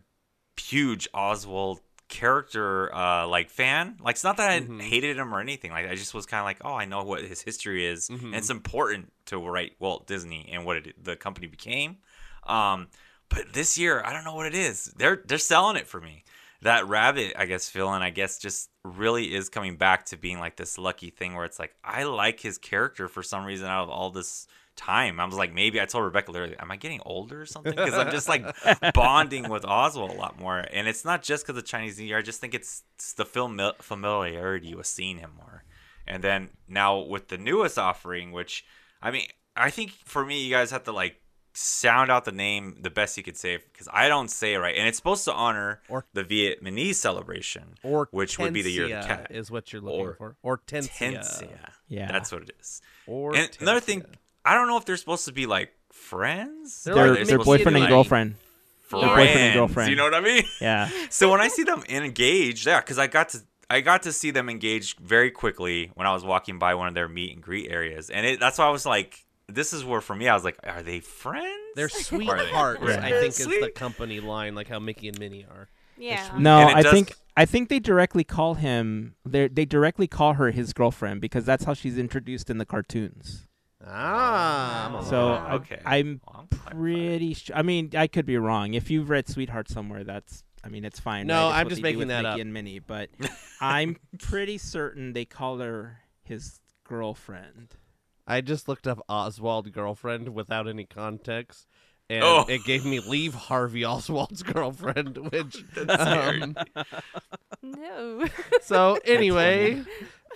[0.56, 3.96] huge Oswald character uh like fan.
[3.98, 5.70] Like it's not that i hated him or anything.
[5.70, 8.10] Like i just was kind of like oh i know what his history is.
[8.10, 11.96] And it's important to write walt disney and what it, the company became.
[12.46, 12.88] Um
[13.30, 14.92] but this year i don't know what it is.
[14.94, 16.24] They're they're selling it for me.
[16.60, 20.56] That rabbit i guess feeling i guess just really is coming back to being like
[20.56, 23.90] this lucky thing where it's like i like his character for some reason out of
[23.90, 25.20] all this time.
[25.20, 27.74] I was like maybe i told rebecca literally am i getting older or something?
[27.74, 28.44] Because i'm just like
[28.94, 30.58] bonding with oswald a lot more.
[30.58, 33.24] And it's not just because of chinese new year i just think it's, it's the
[33.24, 35.64] film familiarity with seeing him more.
[36.06, 38.64] And then now with the newest offering which
[39.00, 41.16] i mean i think for me you guys have to like
[41.54, 44.76] sound out the name the best you could say because I don't say it right,
[44.76, 48.84] and it's supposed to honor Or- the Vietnamese celebration, Or which would be the year
[48.84, 49.26] of the cat.
[49.30, 50.36] is what you're looking Or for.
[50.44, 50.90] Hortensia.
[51.18, 51.70] Tensia.
[51.88, 52.10] Yeah.
[52.10, 52.80] that's what it is.
[53.06, 54.04] Or and another thing,
[54.44, 56.84] I don't know if they're supposed to be like friends.
[56.84, 57.86] They're They're, they're boyfriend and Minnie.
[57.88, 58.36] girlfriend.
[58.88, 59.06] friends.
[59.06, 59.90] boyfriend and girlfriend.
[59.90, 60.44] You know what I mean?
[60.60, 60.88] Yeah.
[61.10, 63.38] So when I see them engaged, yeah, because I got to
[63.70, 66.94] I got to see them engaged very quickly when I was walking by one of
[66.94, 70.00] their meet and greet areas, and it, that's why I was like, "This is where
[70.00, 73.46] for me." I was like, "Are they friends?" They're Are they- sweethearts, I think is
[73.46, 75.68] the company line, like how Mickey and Minnie are.
[75.98, 76.36] Yeah.
[76.38, 79.14] No, I does- think I think they directly call him.
[79.24, 83.46] They they directly call her his girlfriend because that's how she's introduced in the cartoons.
[83.84, 85.80] Ah, So little- I- okay.
[85.84, 87.34] I'm Well, I'm pretty.
[87.34, 88.74] Sh- I mean, I could be wrong.
[88.74, 90.44] If you've read Sweetheart somewhere, that's.
[90.64, 91.26] I mean, it's fine.
[91.26, 91.48] No, right?
[91.48, 92.38] It's I'm just making with that Mickey up.
[92.40, 93.10] and Minnie, but
[93.60, 97.74] I'm pretty certain they call her his girlfriend.
[98.26, 101.66] I just looked up Oswald girlfriend without any context,
[102.08, 102.44] and Oh.
[102.48, 106.56] it gave me Lee Harvey Oswald's girlfriend, which That's um,
[107.62, 108.26] No.
[108.62, 109.82] so anyway,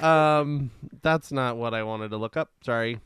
[0.00, 0.70] um,
[1.02, 2.50] that's not what I wanted to look up.
[2.64, 3.00] Sorry.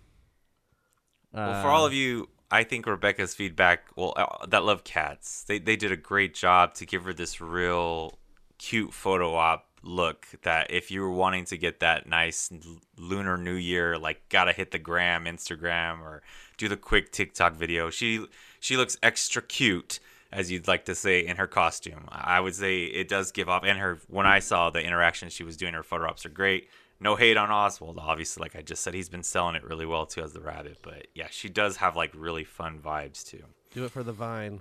[1.32, 5.58] Well, for all of you, I think Rebecca's feedback, well, uh, that love cats, they
[5.60, 8.18] they did a great job to give her this real
[8.58, 10.26] cute photo op look.
[10.42, 12.50] That if you were wanting to get that nice
[12.96, 16.22] lunar New Year, like gotta hit the gram, Instagram, or
[16.56, 18.26] do the quick TikTok video, she
[18.60, 20.00] she looks extra cute.
[20.32, 23.64] As you'd like to say in her costume, I would say it does give off.
[23.64, 26.68] And her, when I saw the interaction she was doing, her photo ops are great.
[27.00, 28.42] No hate on Oswald, obviously.
[28.42, 30.78] Like I just said, he's been selling it really well too as the rabbit.
[30.82, 33.42] But yeah, she does have like really fun vibes too.
[33.74, 34.60] do it for the vine.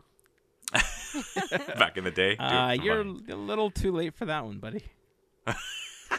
[1.78, 3.24] Back in the day, Uh, you're fun.
[3.30, 4.84] a little too late for that one, buddy.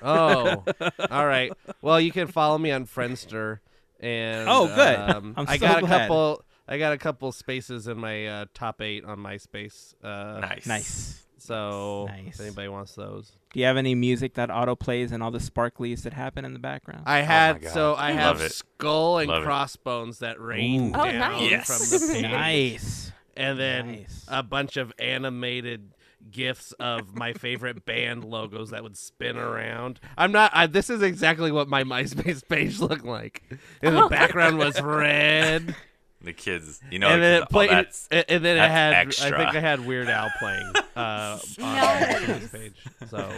[0.03, 0.65] Oh,
[1.11, 1.53] all right.
[1.83, 3.59] Well, you can follow me on Friendster,
[3.99, 4.99] and Oh, good.
[4.99, 6.01] Um, I'm I so got a glad.
[6.09, 6.45] couple.
[6.69, 9.95] I got a couple spaces in my uh, top eight on MySpace.
[10.03, 11.23] Uh, nice, Nice.
[11.39, 12.35] So Nice.
[12.39, 15.39] if anybody wants those, Do you have any music that auto plays and all the
[15.39, 17.03] sparklies that happen in the background?
[17.07, 17.65] I had.
[17.65, 18.53] Oh so I Love have it.
[18.53, 19.47] skull and Love it.
[19.47, 20.99] crossbones that rain Ooh.
[21.01, 21.67] Oh, down nice.
[21.67, 23.13] From the page, nice.
[23.37, 24.25] and then Nice.
[24.29, 25.91] a bunch of animated
[26.31, 30.01] gifs of my favorite band logos that would spin around.
[30.19, 30.51] I'm not.
[30.55, 33.43] I, this is exactly what my MySpace page looked like.
[33.83, 35.75] And the background was red.
[36.23, 38.61] The kids, you know, and then 'cause it played, all that's and and then it
[38.61, 39.33] that's had.
[39.33, 42.49] I think I had Weird Al playing uh, on my Nice.
[42.51, 42.75] page.
[43.09, 43.33] So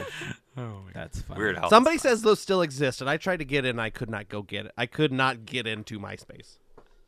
[0.92, 1.38] That's fun.
[1.38, 1.58] weird.
[1.58, 3.78] How somebody says those still exist, and I tried to get in.
[3.78, 4.72] I could not go get it.
[4.76, 6.56] I could not get into MySpace.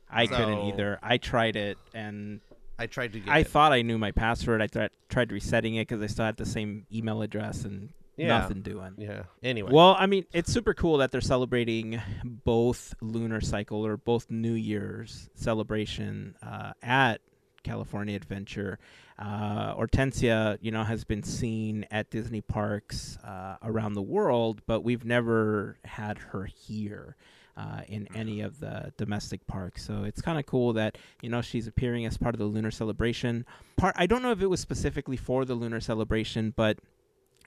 [0.09, 0.97] I couldn't either.
[1.03, 2.39] I tried it and
[2.77, 3.31] I tried to get.
[3.33, 3.47] I it.
[3.47, 4.61] thought I knew my password.
[4.61, 8.27] I th- tried resetting it because I still had the same email address and Yeah.
[8.39, 8.95] nothing doing.
[8.97, 9.23] Yeah.
[9.43, 9.71] Anyway.
[9.73, 14.53] Well, I mean, it's super cool that they're celebrating both lunar cycle or both New
[14.53, 17.21] Year's celebration uh, at
[17.63, 18.77] California Adventure.
[19.17, 24.81] Uh, Hortensia, you know, has been seen at Disney parks uh, around the world, but
[24.83, 27.15] we've never had her here.
[27.57, 31.41] Uh, in any of the domestic parks, so it's kind of cool that you know
[31.41, 33.45] she's appearing as part of the lunar celebration.
[33.77, 36.79] Part I don't know if it was specifically for the lunar celebration, but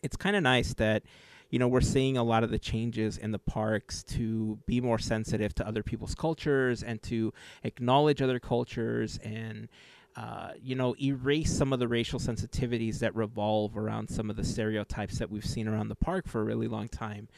[0.03, 1.03] it's kind of nice that
[1.51, 4.99] you know we're seeing a lot of the changes in the parks to be more
[4.99, 7.33] sensitive to other people's cultures and to
[7.65, 9.69] acknowledge other cultures and
[10.17, 14.45] uh, you know erase some of the racial sensitivities that revolve around some of the
[14.45, 17.29] stereotypes that we've seen around the park for a really long time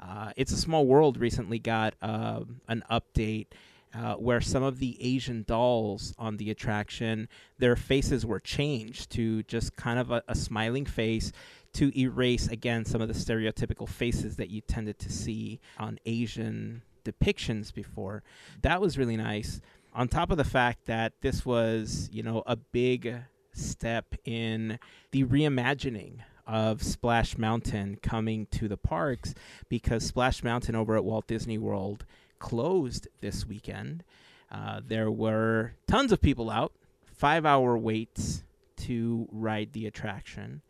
[0.00, 3.46] uh, it's a small world recently got um an update
[3.94, 7.28] uh, where some of the Asian dolls on the attraction,
[7.58, 11.32] their faces were changed to just kind of a, a smiling face
[11.72, 16.82] to erase again some of the stereotypical faces that you tended to see on Asian
[17.04, 18.22] depictions before.
[18.62, 19.60] That was really nice.
[19.92, 23.16] On top of the fact that this was, you know, a big
[23.52, 24.78] step in
[25.10, 26.20] the reimagining
[26.50, 29.34] of Splash Mountain coming to the parks
[29.68, 32.04] because Splash Mountain over at Walt Disney World
[32.40, 34.02] closed this weekend.
[34.50, 36.72] Uh, there were tons of people out,
[37.04, 38.42] five hour waits
[38.78, 40.62] to ride the attraction.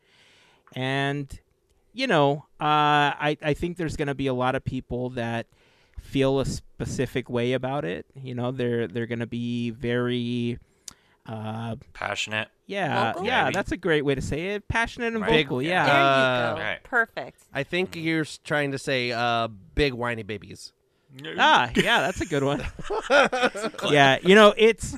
[0.77, 1.27] And,
[1.95, 5.47] you know, uh, I, I think there's going to be a lot of people that
[5.99, 8.05] feel a specific way about it.
[8.15, 10.59] You know, they're, they're going to be very.
[11.27, 12.49] Uh, passionate.
[12.67, 13.27] yeah, Vocal?
[13.27, 13.55] yeah, Maybe.
[13.55, 14.67] that's a great way to say it.
[14.69, 15.45] Passionate and Right.
[15.45, 15.85] vocal, Big- yeah.
[15.87, 16.63] There Uh, you go.
[16.63, 16.83] Right.
[16.83, 17.43] Perfect.
[17.53, 20.73] I think you're trying to say uh, big whiny babies.
[21.39, 22.65] Ah, yeah, that's a good one.
[23.91, 24.97] yeah, you know, it's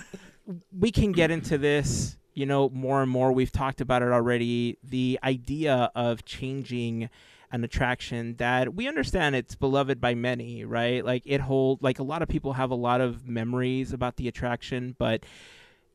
[0.78, 3.32] we can get into this, you know, more and more.
[3.32, 4.78] We've talked about it already.
[4.84, 7.08] The idea of changing
[7.50, 11.04] an attraction that we understand it's beloved by many, right?
[11.04, 14.28] Like it hold like a lot of people have a lot of memories about the
[14.28, 15.24] attraction, but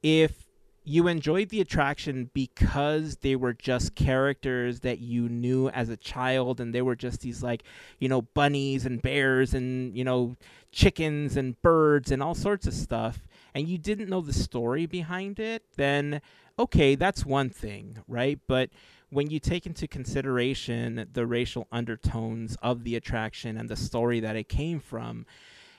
[0.04, 0.48] if
[0.90, 6.62] you enjoyed the attraction because they were just characters that you knew as a child
[6.62, 7.64] and they were just these like
[8.00, 10.38] you know bunnies and bears and you know
[10.72, 15.40] chickens and birds and all sorts of stuff and you didn't know the story behind
[15.42, 16.22] it then
[16.58, 18.40] okay that's one thing right?
[18.48, 18.70] But
[19.10, 24.38] when you take into consideration the racial undertones of the attraction and the story that
[24.38, 25.26] it came from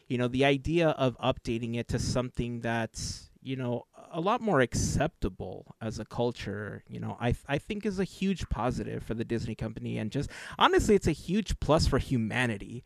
[0.06, 4.60] you know the idea of updating it to something that's you know a lot more
[4.60, 9.24] acceptable as a culture you know i i think is a huge positive for the
[9.24, 12.82] disney company and just honestly it's a huge plus for humanity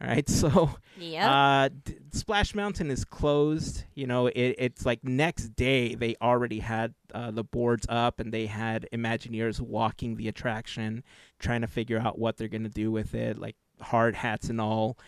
[0.00, 1.30] all right so Yeah.
[1.32, 3.84] uh, D- Splash Mountain is closed.
[3.94, 8.30] You know, it, it's like next day they already had uh, the boards up and
[8.32, 11.02] they had Imagineers walking the attraction,
[11.38, 14.98] trying to figure out what they're gonna do with it, like hard hats and all.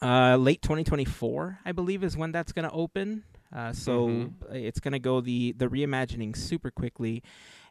[0.00, 3.24] Uh, late 2024, I believe, is when that's gonna open.
[3.56, 4.54] Uh, so Mhm.
[4.54, 7.22] it's gonna go the the reimagining super quickly,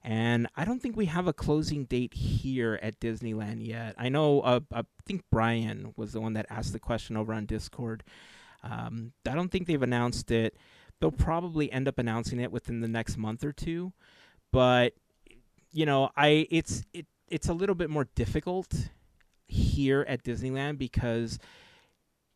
[0.04, 3.94] and I don't think we have a closing date here at Disneyland yet.
[3.96, 4.42] I know.
[4.42, 8.04] Uh, I think Brian was the one that asked the question over on Discord.
[8.64, 10.58] Um, I don't think they've announced it.
[11.00, 13.94] They'll probably end up announcing it within the next month or two,
[14.52, 14.94] but
[15.72, 18.90] you know, I it's it it's a little bit more difficult
[19.48, 21.38] here at Disneyland because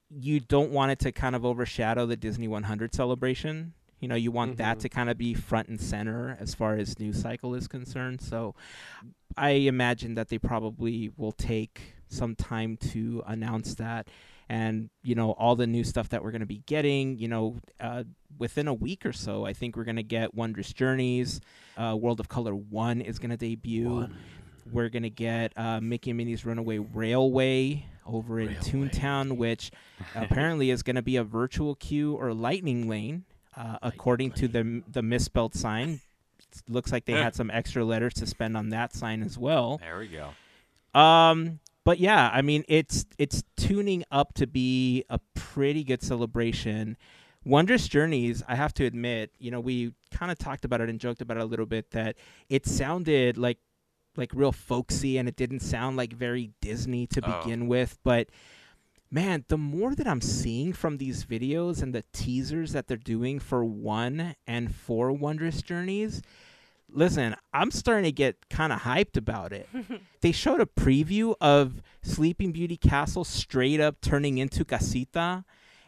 [0.10, 3.74] you don't want it to kind of overshadow the Disney 100 celebration.
[4.00, 4.82] You know, you want that Mhm.
[4.82, 8.22] to kind of be front and center as far as news cycle is concerned.
[8.22, 8.56] So
[9.38, 14.08] I imagine that they probably will take some time to announce that.
[14.52, 17.58] And, you know, all the new stuff that we're going to be getting, you know,
[17.80, 18.06] uh,
[18.40, 21.40] within a week or so, I think we're going to get Wondrous Journeys.
[21.78, 24.08] Uh, World of Color 1 is going to debut.
[24.72, 29.72] We're going to get uh, Mickey and Minnie's Runaway Railway over in Toontown, which
[30.16, 34.84] apparently is going to be a virtual queue or lightning lane, uh, according to the
[34.92, 36.02] the misspelled sign.
[36.40, 39.78] It looks like they had some extra letters to spend on that sign as well.
[39.78, 41.00] There we go.
[41.00, 46.98] Um, but yeah, I mean, it's it's tuning up to be a pretty good celebration.
[47.46, 51.00] Wondrous Journeys, I have to admit, you know, we kind of talked about it and
[51.00, 52.18] joked about it a little bit that
[52.50, 53.60] it sounded like
[54.20, 57.42] like real folksy and it didn't sound like very Disney to Oh.
[57.42, 58.30] begin with, but
[59.12, 63.40] man, the more that I'm seeing from these videos and the teasers that they're doing
[63.40, 66.22] for one and four Wondrous Journeys,
[66.92, 69.68] listen, I'm starting to get kind of hyped about it.
[70.22, 75.44] they showed a preview of Sleeping Beauty Castle straight up turning into Casita.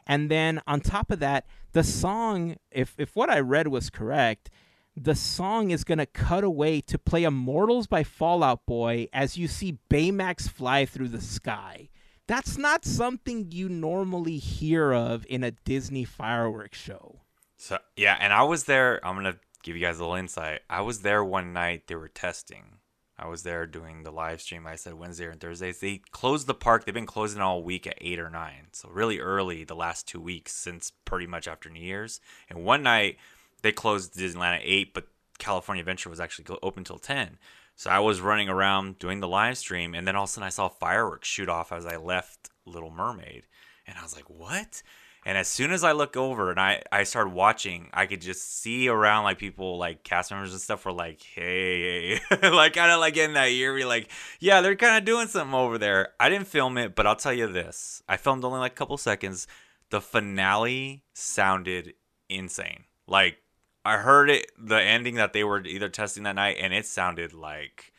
[0.07, 4.49] And then on top of that, the song, if, if what I read was correct,
[4.95, 9.37] the song is going to cut away to play Immortals by Fall Out Boy as
[9.37, 11.89] you see Baymax fly through the sky.
[12.27, 17.21] That's not something you normally hear of in a Disney fireworks show.
[17.57, 19.05] So yeah, and I was there.
[19.05, 20.61] I'm gonna give you guys a little insight.
[20.69, 21.87] I was there one night.
[21.87, 22.77] They were testing.
[23.19, 24.65] I was there doing the live stream.
[24.65, 25.79] I said Wednesday and Thursdays.
[25.79, 26.85] They closed the park.
[26.85, 28.69] They've been closing all week at eight or nine.
[28.71, 32.19] So really early the last two weeks since pretty much after New Year's.
[32.49, 33.17] And one night
[33.61, 35.07] they closed Disneyland at eight, but
[35.39, 37.37] California Adventure was actually open till ten.
[37.75, 40.45] So I was running around doing the live stream, and then all of a sudden
[40.45, 43.47] I saw fireworks shoot off as I left Little Mermaid,
[43.87, 44.83] and I was like, "What?"
[45.23, 48.59] And as soon as I look over and I, I started watching, I could just
[48.61, 52.99] see around like people like cast members and stuff were like, hey, like kind of
[52.99, 54.09] like in that eerie, like,
[54.39, 56.09] yeah, they're kind of doing something over there.
[56.19, 58.01] I didn't film it, but I'll tell you this.
[58.09, 59.45] I filmed only like a couple seconds.
[59.91, 61.93] The finale sounded
[62.27, 62.85] insane.
[63.07, 63.37] Like
[63.83, 67.33] I heard it, the ending that they were either testing that night, and it sounded
[67.33, 67.93] like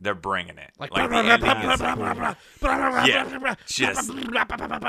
[0.00, 0.70] they're bringing it.
[0.78, 1.00] Like, the
[3.06, 4.12] yeah, just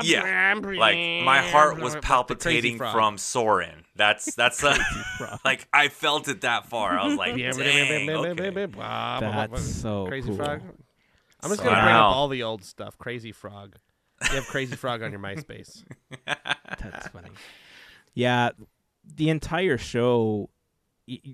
[0.02, 0.54] yeah.
[0.62, 3.84] Like my heart was palpitating from Soren.
[3.96, 4.76] That's that's uh,
[5.44, 6.98] like I felt it that far.
[6.98, 8.66] I was like, dang, okay.
[9.50, 10.36] That's so Crazy cool.
[10.36, 10.62] Frog.
[11.42, 12.98] I'm just So- gonna bring up all the old stuff.
[12.98, 13.76] Crazy Frog.
[14.28, 15.82] You have Crazy Frog on your MySpace.
[16.26, 17.30] That's funny.
[18.14, 18.50] Yeah,
[19.04, 20.50] the entire show,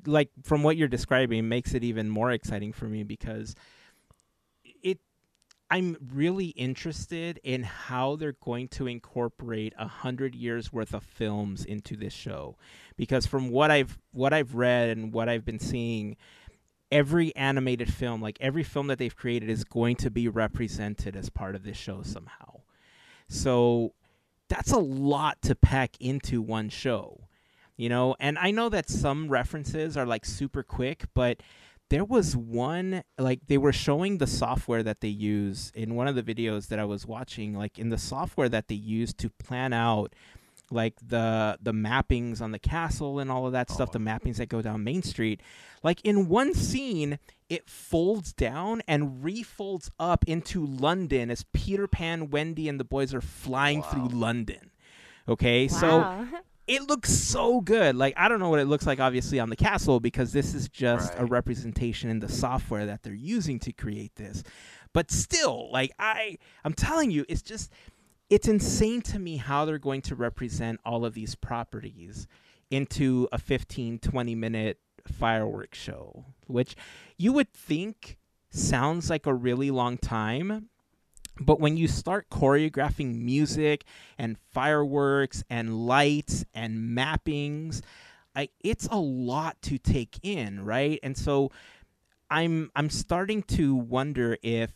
[0.06, 3.54] like from what you're describing, makes it even more exciting for me because
[4.64, 5.00] it.
[5.68, 11.64] I'm really interested in how they're going to incorporate a hundred years worth of films
[11.64, 12.56] into this show,
[12.96, 16.16] because from what I've what I've read and what I've been seeing,
[16.92, 21.30] every animated film, like every film that they've created, is going to be represented as
[21.30, 22.60] part of this show somehow.
[23.28, 23.92] So
[24.48, 27.25] that's a lot to pack into one show,
[27.76, 28.16] you know.
[28.20, 31.42] And I know that some references are like super quick, but
[31.88, 36.14] there was one like they were showing the software that they use in one of
[36.14, 39.72] the videos that I was watching, like in the software that they use to plan
[39.72, 40.14] out
[40.70, 44.02] like the the mappings on the castle and all of that stuff, the oh.
[44.02, 45.40] mappings that go down Main Street.
[45.82, 47.18] Like in one scene,
[47.48, 53.14] it folds down and refolds up into London as Peter Pan, Wendy, and the boys
[53.14, 54.72] are flying through London.
[55.28, 56.26] Okay, so Wow.
[56.66, 57.96] it looks so good.
[57.96, 60.68] Like I don't know what it looks like obviously on the castle because this is
[60.68, 64.42] just a representation in the software that they're using to create this.
[64.92, 67.70] But still, like I I'm telling you, it's just
[68.28, 72.26] it's insane to me how they're going to represent all of these properties
[72.70, 76.74] into a 15 20 minute fireworks show, which
[77.16, 78.18] you would think
[78.50, 80.68] sounds like a really long time,
[81.40, 83.84] but when you start choreographing music
[84.18, 87.82] and fireworks and lights and mappings,
[88.34, 90.98] I, it's a lot to take in, right?
[91.02, 91.50] And so
[92.30, 94.72] I'm I'm starting to wonder if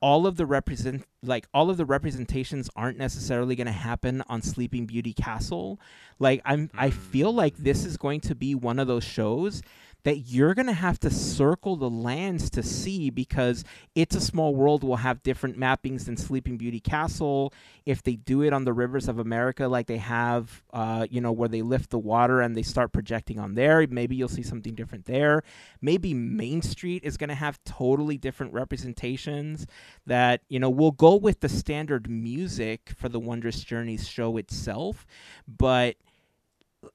[0.00, 4.42] all of the represent like all of the representations aren't necessarily going to happen on
[4.42, 5.80] Sleeping Beauty Castle.
[6.18, 7.36] Like I'm I feel mm.
[7.36, 9.62] like this is going to be one of those shows
[10.04, 14.54] that you're going to have to circle the lands to see because It's a Small
[14.54, 17.52] World will have different mappings than Sleeping Beauty Castle.
[17.86, 21.32] If they do it on the rivers of America, like they have, uh, you know,
[21.32, 24.74] where they lift the water and they start projecting on there, maybe you'll see something
[24.74, 25.42] different there.
[25.80, 29.66] Maybe Main Street is going to have totally different representations
[30.06, 35.06] that, you know, we'll go with the standard music for the Wondrous Journeys show itself,
[35.48, 35.96] but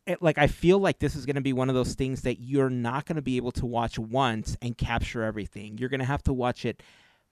[0.07, 2.39] Eh, like I feel like this is going to be one of those things that
[2.39, 5.77] you're not going to be able to watch once and capture everything.
[5.77, 6.81] You're going to have to watch it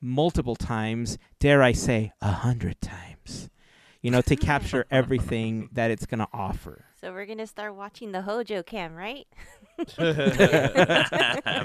[0.02, 3.50] multiple times, dare I say, a hundred times,
[4.02, 6.86] you know, to capture everything that it's going to offer.
[7.00, 9.28] So we're gonna start watching the Hojo cam, right?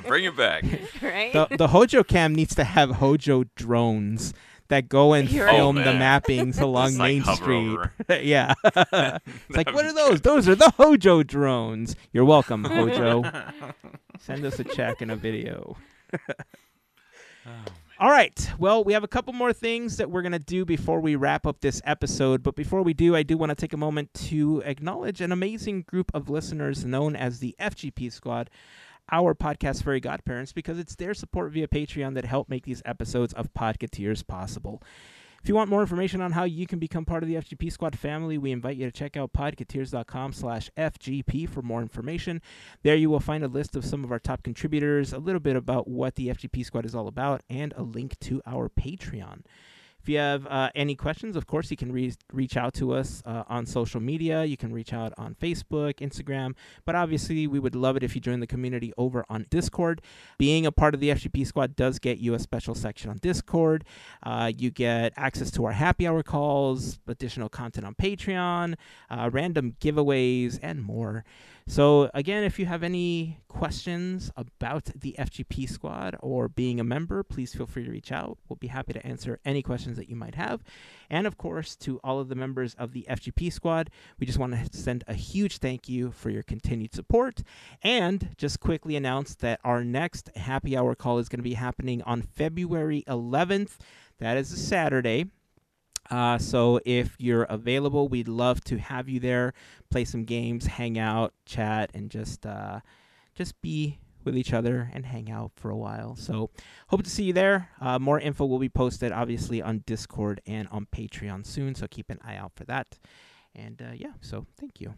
[0.07, 0.62] Bring it back.
[1.03, 1.32] right?
[1.32, 4.34] The, the Hojo cam needs to have Hojo drones
[4.69, 7.79] that go and You're film Oh, the mappings along Just, like, Main Street.
[8.23, 8.55] yeah.
[8.65, 10.21] it's like, what are those?
[10.21, 11.97] Those are the Hojo drones.
[12.13, 13.23] You're welcome, Hojo.
[14.21, 15.77] Send us a check and a video.
[18.03, 18.51] All right.
[18.59, 21.47] Well, we have a couple more things that we're going to do before we wrap
[21.47, 22.43] up this episode.
[22.43, 25.83] But before we do, I do want to take a moment to acknowledge an amazing
[25.83, 28.51] group of listeners known as the FGP Squad,
[29.13, 33.33] our podcast fairy godparents, because it's their support via Patreon that help make these episodes
[33.35, 34.83] of Podcateers possible.
[35.43, 37.99] If you want more information on how you can become part of the FGP Squad
[37.99, 42.41] family, we invite you to check out podcateers.com slash FGP for more information.
[42.85, 45.57] There you will find a list of some of our top contributors, a little bit
[45.57, 49.43] about what the FGP Squad is all about, and a link to our Patreon.
[50.03, 53.22] If you have uh, any questions, of course, you can re- reach out to us
[53.24, 54.44] uh, on social media.
[54.44, 58.20] You can reach out on Facebook, Instagram, but obviously, we would love it if you
[58.20, 60.03] join the community over on Discord.
[60.38, 63.84] Being a part of the FGP squad does get you a special section on Discord.
[64.24, 68.74] Uh, you get access to our happy hour calls, additional content on Patreon,
[69.09, 71.24] uh, random giveaways, and more.
[71.67, 77.23] So, again, if you have any questions about the FGP squad or being a member,
[77.23, 78.39] please feel free to reach out.
[78.49, 80.63] We'll be happy to answer any questions that you might have.
[81.09, 84.55] And of course, to all of the members of the FGP squad, we just want
[84.55, 87.43] to send a huge thank you for your continued support.
[87.83, 92.03] And just quickly announce that our next happy hour call is going to be happening
[92.03, 93.77] on February 11th.
[94.19, 95.27] That is a Saturday.
[96.11, 99.55] Uh, so if you're available, we'd love to have you there,
[99.90, 102.80] play some games, hang out, chat, and just uh,
[103.34, 106.14] just be with each other and hang out for a while.
[106.16, 106.50] So
[106.88, 107.70] hope to see you there.
[107.80, 111.74] Uh, more info will be posted, obviously, on Discord and on Patreon soon.
[111.74, 112.98] So keep an eye out for that.
[113.55, 114.94] And uh, yeah, so thank you.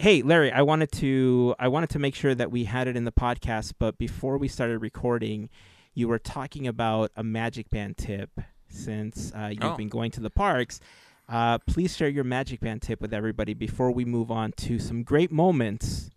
[0.00, 3.04] Hey Larry, I wanted to I wanted to make sure that we had it in
[3.04, 5.50] the podcast, but before we started recording,
[5.92, 8.30] you were talking about a Magic Band tip
[8.68, 9.76] since uh, you've Oh.
[9.76, 10.80] been going to the parks.
[11.28, 15.02] Uh, please share your Magic Band tip with everybody before we move on to some
[15.02, 16.10] great moments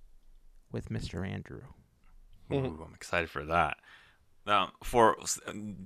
[0.71, 1.27] with Mr.
[1.27, 1.63] Andrew.
[2.51, 3.77] Ooh, I'm excited for that.
[4.47, 5.17] Um, for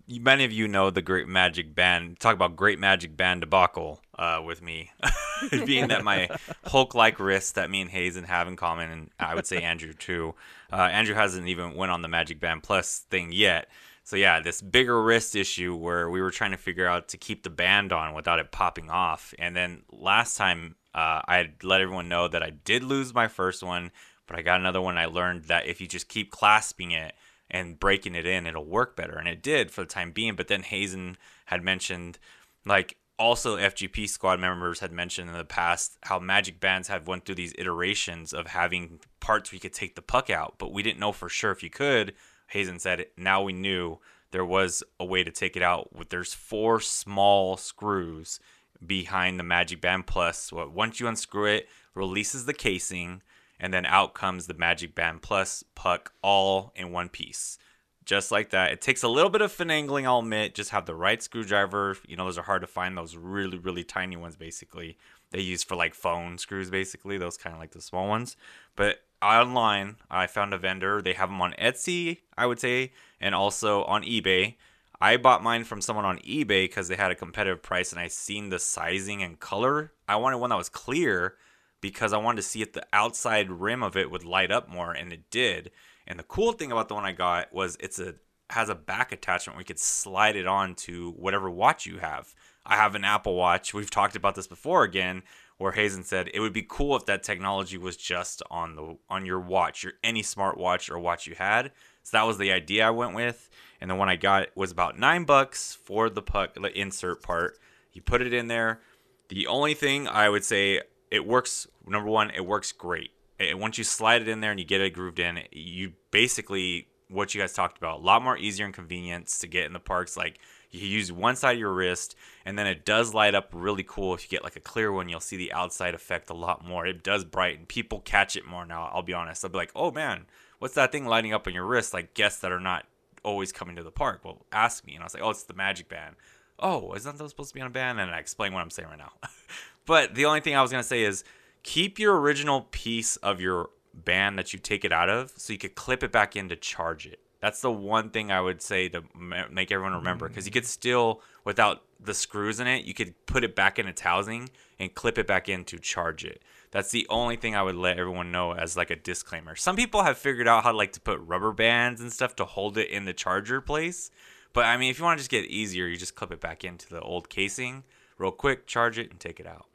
[0.08, 2.20] many of you know the Great Magic Band.
[2.20, 4.92] Talk about Great Magic Band debacle uh, with me,
[5.66, 6.30] being that my
[6.66, 10.36] Hulk-like wrist that me and Hazen have in common, and I would say Andrew too.
[10.72, 13.68] Uh, Andrew hasn't even went on the Magic Band Plus thing yet.
[14.06, 17.42] So yeah, this bigger wrist issue where we were trying to figure out to keep
[17.42, 19.34] the band on without it popping off.
[19.40, 23.64] And then last time uh, I let everyone know that I did lose my first
[23.64, 23.90] one,
[24.28, 24.96] but I got another one.
[25.00, 27.16] I learned that if you just keep clasping it
[27.50, 29.18] and breaking it in, it'll work better.
[29.18, 30.36] And it did for the time being.
[30.36, 32.20] But then Hazen had mentioned,
[32.64, 37.26] like, also FGP squad members had mentioned in the past how Magic Bands have went
[37.26, 40.84] through these iterations of having parts where you could take the puck out, but we
[40.84, 42.14] didn't know for sure if you could.
[42.48, 44.00] Hazen said now we knew
[44.32, 45.90] there was a way to take it out.
[46.10, 48.40] There's four small screws
[48.86, 50.52] behind the Magic Band Plus.
[50.52, 53.22] Once you unscrew it, releases the casing,
[53.60, 57.58] and then out comes the Magic Band Plus puck all in one piece.
[58.04, 58.72] Just like that.
[58.72, 60.54] It takes a little bit of finagling, I'll admit.
[60.54, 61.98] Just have the right screwdriver.
[62.06, 62.96] You know, those are hard to find.
[62.96, 64.98] Those really, really tiny ones, basically.
[65.32, 67.18] They use for like phone screws, basically.
[67.18, 68.38] Those kind of like the small ones.
[68.76, 71.02] But online, I found a vendor.
[71.02, 74.56] They have them on Etsy, I would say, and also on eBay.
[75.02, 78.08] I bought mine from someone on eBay because they had a competitive price and I
[78.08, 79.92] seen the sizing and color.
[80.08, 81.36] I wanted one that was clear
[81.82, 84.92] because I wanted to see if the outside rim of it would light up more,
[84.92, 85.72] and it did.
[86.08, 88.16] And the cool thing about the one I got was it's a
[88.52, 92.34] has a back attachment you could slide it on to whatever watch you have.
[92.66, 93.74] I have an Apple Watch.
[93.74, 95.24] We've talked about this before again,
[95.58, 99.26] where Hazen said it would be cool if that technology was just on the on
[99.26, 101.72] your watch, your any smartwatch or watch you had.
[102.04, 103.50] So that was the idea I went with,
[103.82, 107.58] and the one I got was about nine bucks for the puck the insert part.
[107.94, 108.82] You put it in there.
[109.30, 111.68] The only thing I would say it works.
[111.88, 113.12] Number one, it works great.
[113.40, 117.34] Once you slide it in there and you get it grooved in, you basically what
[117.34, 120.18] you guys talked about a lot more easier and convenience to get in the parks.
[120.18, 120.40] Like
[120.82, 122.16] you use one side of your wrist,
[122.46, 124.14] and then it does light up really cool.
[124.14, 126.86] If you get like a clear one, you'll see the outside effect a lot more.
[126.86, 127.66] It does brighten.
[127.66, 128.90] People catch it more now.
[128.94, 129.44] I'll be honest.
[129.44, 130.26] I'll be like, oh man,
[130.60, 131.94] what's that thing lighting up on your wrist?
[131.94, 132.86] Like guests that are not
[133.24, 135.54] always coming to the park will ask me, and I was like, oh, it's the
[135.54, 136.16] Magic Band.
[136.60, 138.00] Oh, isn't that supposed to be on a band?
[138.00, 139.12] And I explain what I'm saying right now.
[139.86, 141.24] but the only thing I was gonna say is
[141.64, 145.60] keep your original piece of your band that you take it out of, so you
[145.60, 147.20] could clip it back in to charge it.
[147.46, 149.04] That's the one thing I would say to
[149.52, 150.56] make everyone remember because you mm.
[150.56, 154.50] could still, without the screws in it, you could put it back in its housing
[154.80, 156.42] and clip it back in to charge it.
[156.72, 159.56] That's the only thing I would let everyone know as like a disclaimer.
[159.56, 162.46] Some people have figured out how to like to put rubber bands and stuff to
[162.46, 164.10] hold it in the charger place.
[164.52, 166.42] But I mean, if you want to just get it easier, you just clip it
[166.42, 167.84] back into the old casing
[168.18, 169.68] real quick, charge it, and take it out.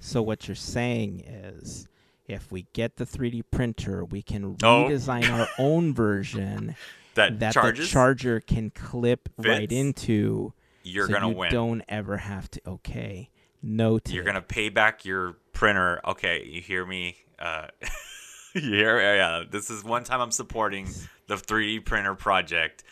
[0.00, 1.86] So what you're saying is,
[2.28, 4.84] if we get the 3D printer, we can Oh.
[4.88, 6.76] redesign our own version
[7.14, 10.52] That, that the charger can clip right into.
[10.82, 11.52] you're so gonna you win.
[11.52, 12.60] Don't ever have to.
[12.66, 13.30] Okay,
[13.62, 14.14] noted.
[14.14, 16.00] You're gonna pay back your printer.
[16.06, 17.16] Okay, you hear me?
[17.38, 17.68] Uh,
[18.54, 18.98] you hear?
[19.00, 19.44] Yeah, yeah.
[19.50, 20.88] This is one time I'm supporting
[21.26, 22.84] the 3D printer project.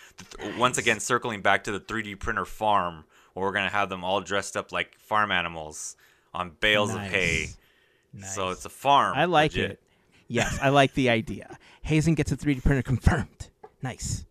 [0.59, 3.05] Once again, circling back to the 3D printer farm,
[3.35, 5.97] where we're gonna have them all dressed up like farm animals
[6.32, 7.49] on bales of hay.
[8.14, 8.34] Nice.
[8.34, 9.14] So it's a farm.
[9.16, 9.72] I like legit.
[9.72, 9.80] it.
[10.28, 11.58] Yes, I like the idea.
[11.82, 13.50] Hazen gets a 3D printer confirmed.
[13.82, 14.24] Nice.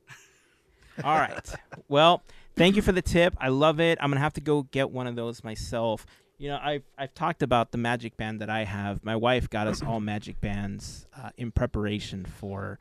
[1.04, 1.48] All right.
[1.88, 2.24] Well,
[2.56, 3.36] thank you for the tip.
[3.40, 3.98] I love it.
[4.02, 6.06] I'm gonna have to go get one of those myself.
[6.38, 9.04] You know, I've I've talked about the Magic Band that I have.
[9.04, 12.80] My wife got us all Magic Bands uh, in preparation for,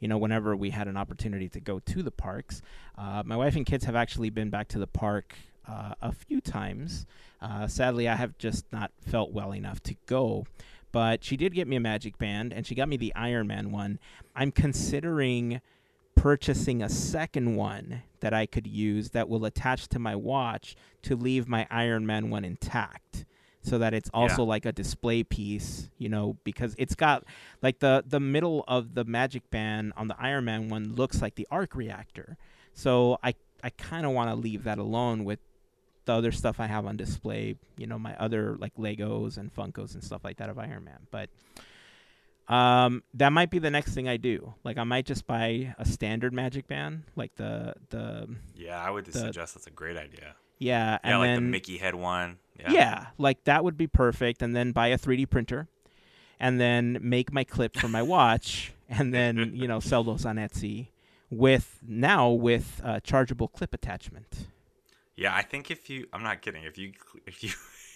[0.00, 2.62] you know, whenever we had an opportunity to go to the parks.
[2.96, 5.34] Uh, my wife and kids have actually been back to the park
[5.68, 7.06] uh, a few times.
[7.44, 10.46] Uh, sadly, I have just not felt well enough to go.
[10.92, 13.70] But she did get me a Magic Band, and she got me the Iron Man
[13.70, 13.98] one.
[14.34, 15.60] I'm considering
[16.14, 21.16] purchasing a second one that I could use that will attach to my watch to
[21.16, 23.26] leave my Iron Man one intact
[23.60, 27.24] so that it's also like a display piece, you know, because it's got
[27.60, 31.34] like the the middle of the Magic Band on the Iron Man one looks like
[31.34, 32.38] the arc reactor.
[32.72, 35.40] So I I kind of want to leave that alone with
[36.06, 39.94] the other stuff I have on display, you know, my other like Legos and Funkos
[39.94, 41.06] and stuff like that of Iron Man.
[41.10, 41.30] But
[42.48, 44.54] um, that might be the next thing I do.
[44.64, 49.06] Like I might just buy a standard Magic Band, like the the Yeah, I would
[49.06, 50.34] The- suggest that's a great idea.
[50.58, 52.38] yeah, and Yeah, like then the Mickey head one.
[52.60, 52.70] yeah.
[52.70, 53.06] Yeah.
[53.18, 54.42] like that would be perfect.
[54.42, 55.68] And then buy a 3D printer,
[56.38, 60.36] and then make my clip for my watch, and then you know sell those on
[60.36, 60.88] Etsy
[61.30, 64.48] with now with uh, chargeable clip attachment.
[65.16, 66.64] Yeah, I think if you, I'm not kidding.
[66.64, 66.92] If you,
[67.26, 67.50] if you,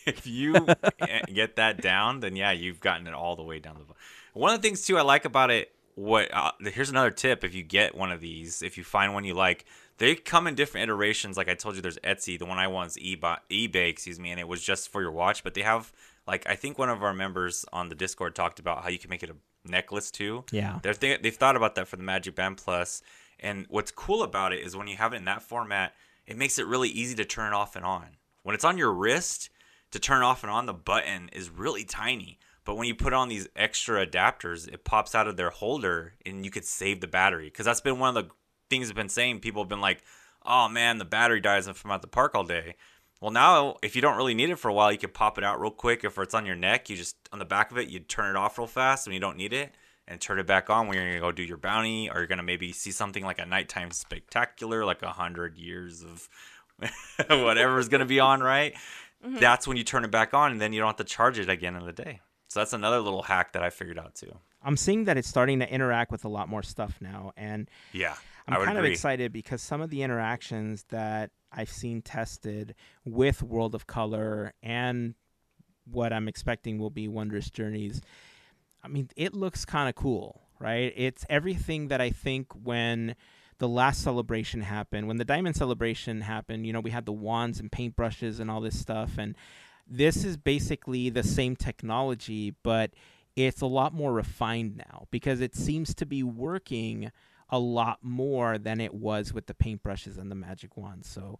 [0.06, 0.66] if you
[1.34, 3.94] get that down, then yeah, you've gotten it all the way down the.
[4.38, 7.54] One of the things too I like about it, what uh, here's another tip: if
[7.54, 9.64] you get one of these, if you find one you like,
[9.98, 11.36] they come in different iterations.
[11.36, 12.38] Like I told you, there's Etsy.
[12.38, 15.10] The one I want is eBay, eBay, excuse me, and it was just for your
[15.10, 15.42] watch.
[15.42, 15.92] But they have
[16.26, 19.10] like I think one of our members on the Discord talked about how you can
[19.10, 20.44] make it a necklace too.
[20.52, 20.78] Yeah.
[20.82, 23.02] They're th- they've thought about that for the Magic Band Plus.
[23.40, 25.94] And what's cool about it is when you have it in that format,
[26.28, 28.18] it makes it really easy to turn it off and on.
[28.42, 29.48] When it's on your wrist,
[29.90, 32.38] to turn off and on, the button is really tiny.
[32.64, 36.44] But when you put on these extra adapters, it pops out of their holder and
[36.44, 37.46] you could save the battery.
[37.46, 38.30] Because that's been one of the
[38.68, 39.40] things I've been saying.
[39.40, 40.02] People have been like,
[40.44, 42.74] oh man, the battery dies if I'm at the park all day.
[43.22, 45.44] Well, now if you don't really need it for a while, you can pop it
[45.44, 46.04] out real quick.
[46.04, 48.36] If it's on your neck, you just on the back of it, you turn it
[48.36, 49.74] off real fast when you don't need it,
[50.08, 52.42] and turn it back on when you're gonna go do your bounty, or you're gonna
[52.42, 56.28] maybe see something like a nighttime spectacular, like a hundred years of
[57.28, 58.74] whatever's gonna be on, right?
[59.24, 59.38] Mm-hmm.
[59.38, 61.48] that's when you turn it back on, and then you don't have to charge it
[61.48, 62.20] again in the day.
[62.48, 64.32] So that's another little hack that I figured out too.
[64.62, 68.14] I'm seeing that it's starting to interact with a lot more stuff now, and Yeah,
[68.46, 68.90] I'm I would kind agree.
[68.90, 74.54] of excited because some of the interactions that I've seen tested with World of Color
[74.62, 75.14] and
[75.84, 78.00] what I'm expecting will be Wondrous Journeys.
[78.88, 80.92] I mean, it looks kind of cool, right?
[80.96, 83.14] It's everything that I think when
[83.58, 87.60] the last celebration happened, when the Diamond Celebration happened, you know, we had the wands
[87.60, 89.18] and paintbrushes and all this stuff.
[89.18, 89.36] And
[89.86, 92.92] this is basically the same technology, but
[93.36, 97.10] it's a lot more refined now because it seems to be working
[97.50, 101.08] a lot more than it was with the paintbrushes and the magic wands.
[101.08, 101.38] So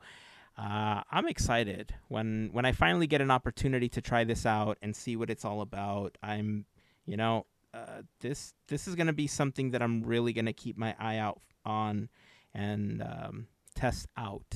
[0.57, 4.97] uh, I'm excited when when I finally get an opportunity to try this out and
[4.97, 6.19] see what it's all about.
[6.23, 6.67] I'm,
[7.09, 10.95] you know, uh, this this is gonna be something that I'm really gonna keep my
[10.99, 12.09] eye out on
[12.55, 14.55] and um, test out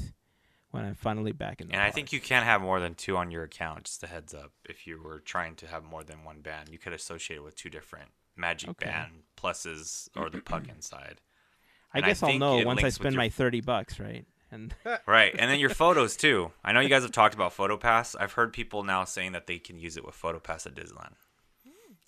[0.70, 1.74] when I'm finally back in the.
[1.74, 3.84] And I think you can't have more than two on your account.
[3.84, 6.78] Just a heads up, if you were trying to have more than one band, you
[6.78, 8.86] could associate it with two different Magic Okay.
[8.86, 11.20] Band pluses or the puck inside.
[11.92, 14.24] I and guess I'll think know once I spend your- my thirty bucks, right?
[14.50, 14.74] And
[15.06, 16.52] Right, and then your photos too.
[16.64, 18.14] I know you guys have talked about PhotoPass.
[18.18, 21.14] I've heard people now saying that they can use it with PhotoPass at Disneyland.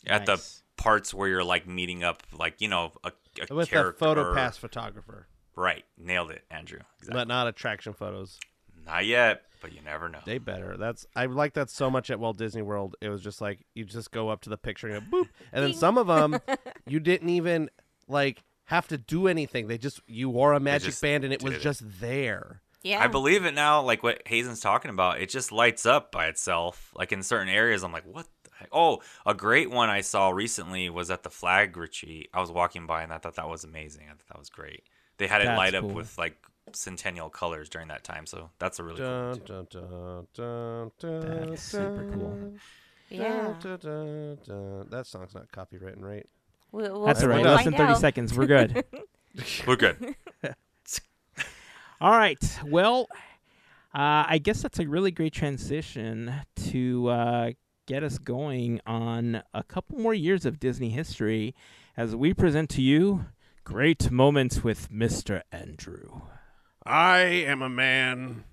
[0.06, 0.42] At the
[0.76, 3.12] parts where you're like meeting up, like you know, a,
[3.48, 3.98] a with the character.
[3.98, 5.26] photo pass photographer,
[5.56, 6.80] Right, nailed it, Andrew.
[6.98, 7.20] Exactly.
[7.20, 8.38] but not attraction photos.
[8.84, 10.18] Not yet, but you never know.
[10.26, 10.76] They better.
[10.76, 12.96] That's I like that so much at Walt Disney World.
[13.00, 15.64] It was just like you just go up to the picture and go boop, and
[15.64, 16.38] then some of them
[16.86, 17.70] you didn't even
[18.08, 19.68] like have to do anything.
[19.68, 21.60] They just you wore a magic just band and it was it.
[21.60, 22.60] just there.
[22.82, 23.02] Yeah.
[23.02, 23.80] I believe it now.
[23.80, 26.92] Like what Hazen's talking about, it just lights up by itself.
[26.94, 28.26] Like in certain areas, I'm like, what?
[28.54, 28.68] The heck?
[28.72, 32.30] Oh, a great one I saw recently was at the flag retreat.
[32.32, 34.04] I was walking by and I thought that was amazing.
[34.06, 34.82] I thought that was great.
[35.18, 35.94] They had it That's light up cool.
[35.94, 36.36] with like
[36.72, 39.06] centennial colors during that time, so that's a really cool.
[39.06, 40.90] Dun, One dun, dun, dun,
[41.20, 42.52] dun, That's super cool.
[43.10, 43.54] Yeah.
[43.60, 44.86] dun, dun, dun.
[44.90, 46.26] That song's not copywritten, right?
[46.72, 47.44] We'll, we'll, That's all right.
[47.44, 47.98] Less than 30 out.
[47.98, 48.34] seconds.
[48.36, 48.84] We're good.
[49.66, 50.16] We're good.
[52.00, 52.38] All right.
[52.66, 53.06] Well,
[53.94, 56.34] uh, I guess that's a really great transition
[56.70, 57.50] to uh,
[57.86, 61.54] get us going on a couple more years of Disney history
[61.96, 63.26] as we present to you
[63.64, 65.42] Great Moments with Mr.
[65.52, 66.22] Andrew.
[66.86, 68.44] I am a man,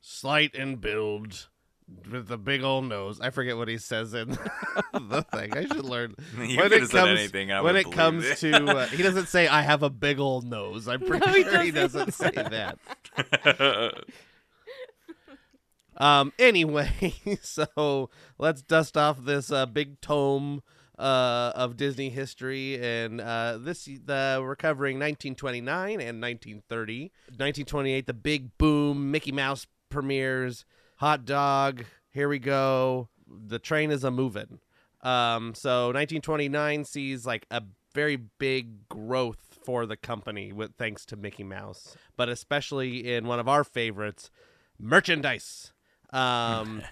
[0.00, 1.48] slight in build,
[2.10, 3.20] with a big old nose.
[3.20, 4.28] I forget what he says in
[4.92, 5.56] the thing.
[5.56, 6.14] I should learn.
[6.38, 8.38] You when it comes, anything, I when it comes it.
[8.38, 10.86] to, uh, he doesn't say I have a big old nose.
[10.88, 12.06] I'm pretty No, he sure he doesn't.
[12.10, 14.04] doesn't say that.
[15.96, 16.32] Um.
[16.38, 20.62] Anyway, so let's dust off this uh, big tome
[20.98, 27.12] uh, of Disney history, and uh, this the we're covering 1929 and 1930.
[27.26, 29.10] 1928, the big boom.
[29.10, 30.64] Mickey Mouse premieres.
[30.96, 31.84] Hot dog.
[32.10, 33.08] Here we go.
[33.26, 34.60] The train is a moving.
[35.02, 35.54] Um.
[35.54, 37.62] So 1929 sees like a
[37.94, 43.38] very big growth for the company with thanks to Mickey Mouse, but especially in one
[43.38, 44.30] of our favorites,
[44.78, 45.72] merchandise.
[46.12, 46.82] Um,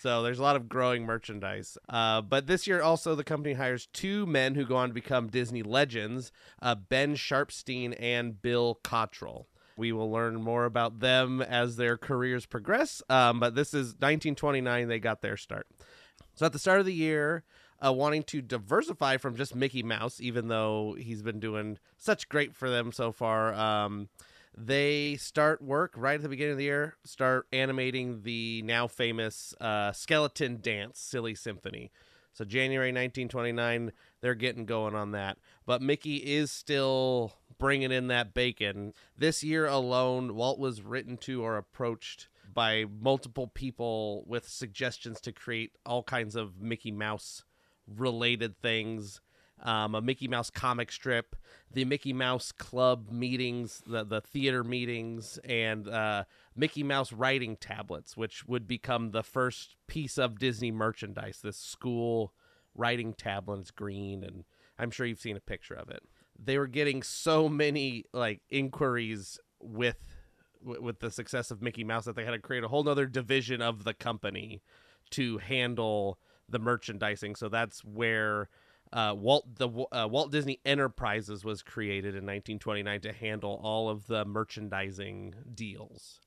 [0.00, 1.78] so there's a lot of growing merchandise.
[1.88, 5.28] Uh, but this year also the company hires two men who go on to become
[5.28, 9.46] Disney legends, uh, Ben Sharpsteen and Bill Cottrell.
[9.76, 13.02] We will learn more about them as their careers progress.
[13.08, 15.66] Um, but this is 1929; they got their start.
[16.34, 17.44] So at the start of the year,
[17.84, 22.54] uh, wanting to diversify from just Mickey Mouse, even though he's been doing such great
[22.54, 24.08] for them so far, um,
[24.56, 29.54] they start work right at the beginning of the year, start animating the now famous
[29.60, 31.90] uh, skeleton dance, Silly Symphony.
[32.32, 35.38] So January 1929, they're getting going on that.
[35.66, 38.92] But Mickey is still bringing in that bacon.
[39.16, 45.32] This year alone, Walt was written to or approached by multiple people with suggestions to
[45.32, 47.44] create all kinds of Mickey Mouse
[47.86, 49.20] related things.
[49.64, 51.36] Um, a Mickey Mouse comic strip,
[51.72, 58.14] the Mickey Mouse Club meetings, the the theater meetings, and uh, Mickey Mouse writing tablets,
[58.14, 61.40] which would become the first piece of Disney merchandise.
[61.42, 62.34] This school
[62.74, 64.44] writing tablet is green, and
[64.78, 66.02] I'm sure you've seen a picture of it.
[66.38, 69.96] They were getting so many like inquiries with
[70.60, 73.62] with the success of Mickey Mouse that they had to create a whole nother division
[73.62, 74.62] of the company
[75.10, 77.36] to handle the merchandising.
[77.36, 78.48] So that's where
[78.92, 84.06] uh, Walt the uh, Walt Disney Enterprises was created in 1929 to handle all of
[84.06, 86.20] the merchandising deals.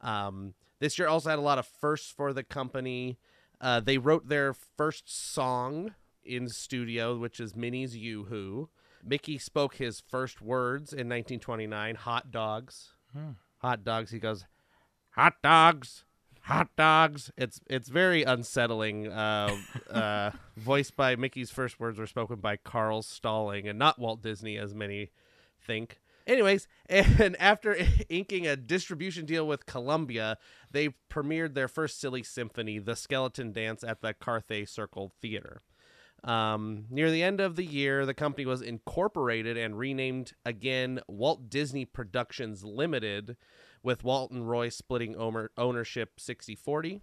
[0.00, 3.18] Um, this year also had a lot of firsts for the company.
[3.60, 5.94] Uh, they wrote their first song
[6.24, 8.68] in studio, which is Minnie's Yoo-Hoo.
[9.04, 12.94] Mickey spoke his first words in 1929, hot dogs.
[13.58, 14.10] Hot dogs.
[14.10, 14.46] He goes,
[15.10, 16.04] hot dogs,
[16.50, 17.30] hot dogs.
[17.36, 19.08] It's it's very unsettling.
[19.08, 19.56] Uh,
[19.90, 24.58] uh, voiced by Mickey's first words were spoken by Carl Stalling and not Walt Disney,
[24.58, 25.10] as many
[25.60, 26.00] think.
[26.26, 27.76] Anyways, and after
[28.08, 30.38] inking a distribution deal with Columbia,
[30.70, 35.62] they premiered their first silly symphony, The Skeleton Dance, at the Carthay Circle Theater.
[36.22, 41.48] Um, near the end of the year, the company was incorporated and renamed again Walt
[41.48, 43.36] Disney Productions Limited,
[43.82, 47.00] with Walton Roy splitting owner- ownership 60 40.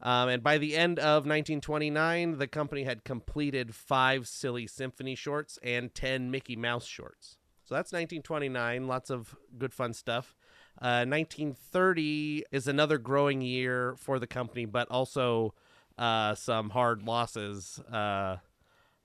[0.00, 5.58] Um, and by the end of 1929, the company had completed five Silly Symphony shorts
[5.62, 7.38] and 10 Mickey Mouse shorts.
[7.64, 8.88] So that's 1929.
[8.88, 10.34] Lots of good fun stuff.
[10.80, 15.54] Uh, 1930 is another growing year for the company, but also
[15.98, 18.38] uh, some hard losses uh,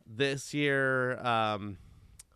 [0.08, 1.20] this year.
[1.20, 1.78] Um,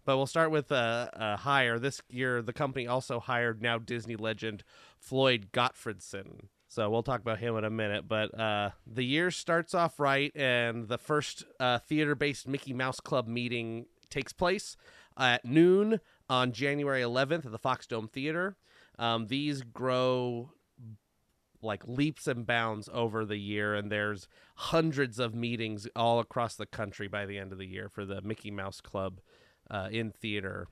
[0.05, 1.79] but we'll start with a, a hire.
[1.79, 4.63] This year, the company also hired now Disney legend
[4.99, 6.47] Floyd Gottfredson.
[6.67, 8.07] So we'll talk about him in a minute.
[8.07, 12.99] But uh, the year starts off right, and the first uh, theater based Mickey Mouse
[12.99, 14.77] Club meeting takes place
[15.17, 15.99] at noon
[16.29, 18.55] on January 11th at the Fox Dome Theater.
[18.97, 20.51] Um, these grow
[21.61, 26.65] like leaps and bounds over the year, and there's hundreds of meetings all across the
[26.65, 29.19] country by the end of the year for the Mickey Mouse Club
[29.71, 30.67] uh, in theater.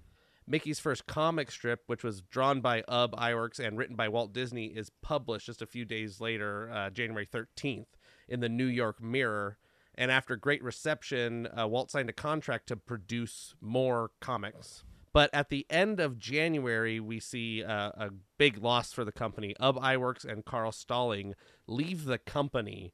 [0.46, 4.66] Mickey's first comic strip, which was drawn by Ub Iwerks and written by Walt Disney,
[4.66, 7.86] is published just a few days later, uh, January 13th,
[8.28, 9.58] in the New York Mirror.
[9.94, 14.84] And after great reception, uh, Walt signed a contract to produce more comics.
[15.14, 19.56] But at the end of January, we see uh, a big loss for the company.
[19.60, 21.36] Ub Iwerks and Carl Stalling
[21.68, 22.94] leave the company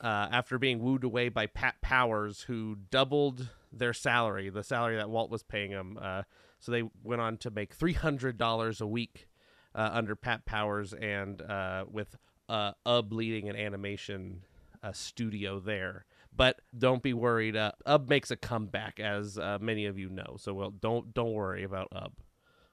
[0.00, 5.10] uh, after being wooed away by Pat Powers, who doubled their salary, the salary that
[5.10, 5.98] Walt was paying them.
[6.00, 6.22] Uh,
[6.60, 9.28] so they went on to make three hundred dollars a week
[9.74, 12.16] uh, under Pat Powers, and uh, with
[12.48, 14.42] uh, Ub leading an animation
[14.82, 16.04] uh, studio there.
[16.36, 17.56] But don't be worried.
[17.56, 20.36] Ub makes a comeback, as many of you know.
[20.38, 22.12] So well, don't don't worry about Ub.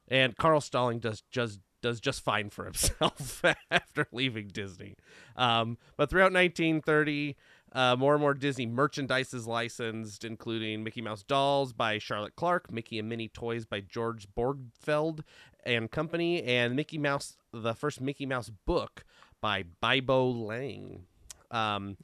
[0.07, 4.96] And Carl Stalling does just does just fine for himself after leaving Disney.
[5.36, 7.36] Um, but throughout 1930,
[7.74, 12.72] uh, more and more Disney merchandise is licensed, including Mickey Mouse dolls by Charlotte Clark,
[12.72, 15.22] Mickey and Minnie toys by George Borgfeldt
[15.66, 19.06] and Company, and Mickey Mouse, the first Mickey Mouse book
[19.40, 21.06] by Bibo Lang.
[21.50, 21.98] Um,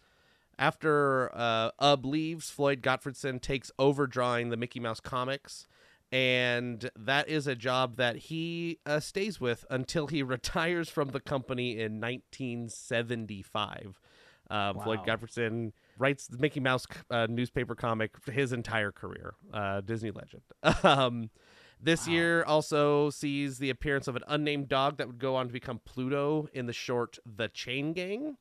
[0.60, 5.68] after uh, Ub leaves, Floyd Gottfredson takes over drawing the Mickey Mouse comics,
[6.12, 11.20] and that is a job that he uh, stays with until he retires from the
[11.20, 14.00] company in 1975.
[14.50, 15.06] Uh, Floyd Wow.
[15.06, 20.44] Gottfredson writes the Mickey Mouse uh, newspaper comic his entire career, uh, Disney legend.
[20.84, 21.30] um,
[21.82, 25.54] this year also sees the appearance of an unnamed dog that would go on to
[25.54, 28.38] become Pluto in the short The Chain Gang.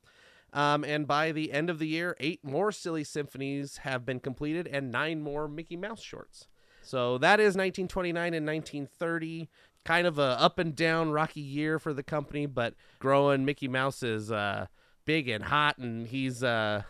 [0.53, 4.65] Um, and by the end of the year, eight more Silly Symphonies have been completed
[4.65, 6.47] and nine more Mickey Mouse shorts.
[6.87, 9.49] So that is 1929 and 1930.
[9.83, 14.03] Kind of a up and down rocky year for the company, but growing Mickey Mouse
[14.03, 14.67] is uh,
[15.05, 16.83] big and hot, and he's uh,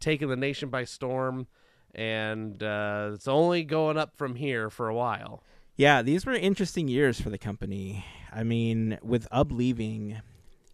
[0.00, 1.46] taking the nation by storm.
[1.94, 5.42] And uh, it's only going up from here for a while.
[5.76, 8.04] Yeah, these were interesting years for the company.
[8.32, 10.20] I mean, with Ub leaving,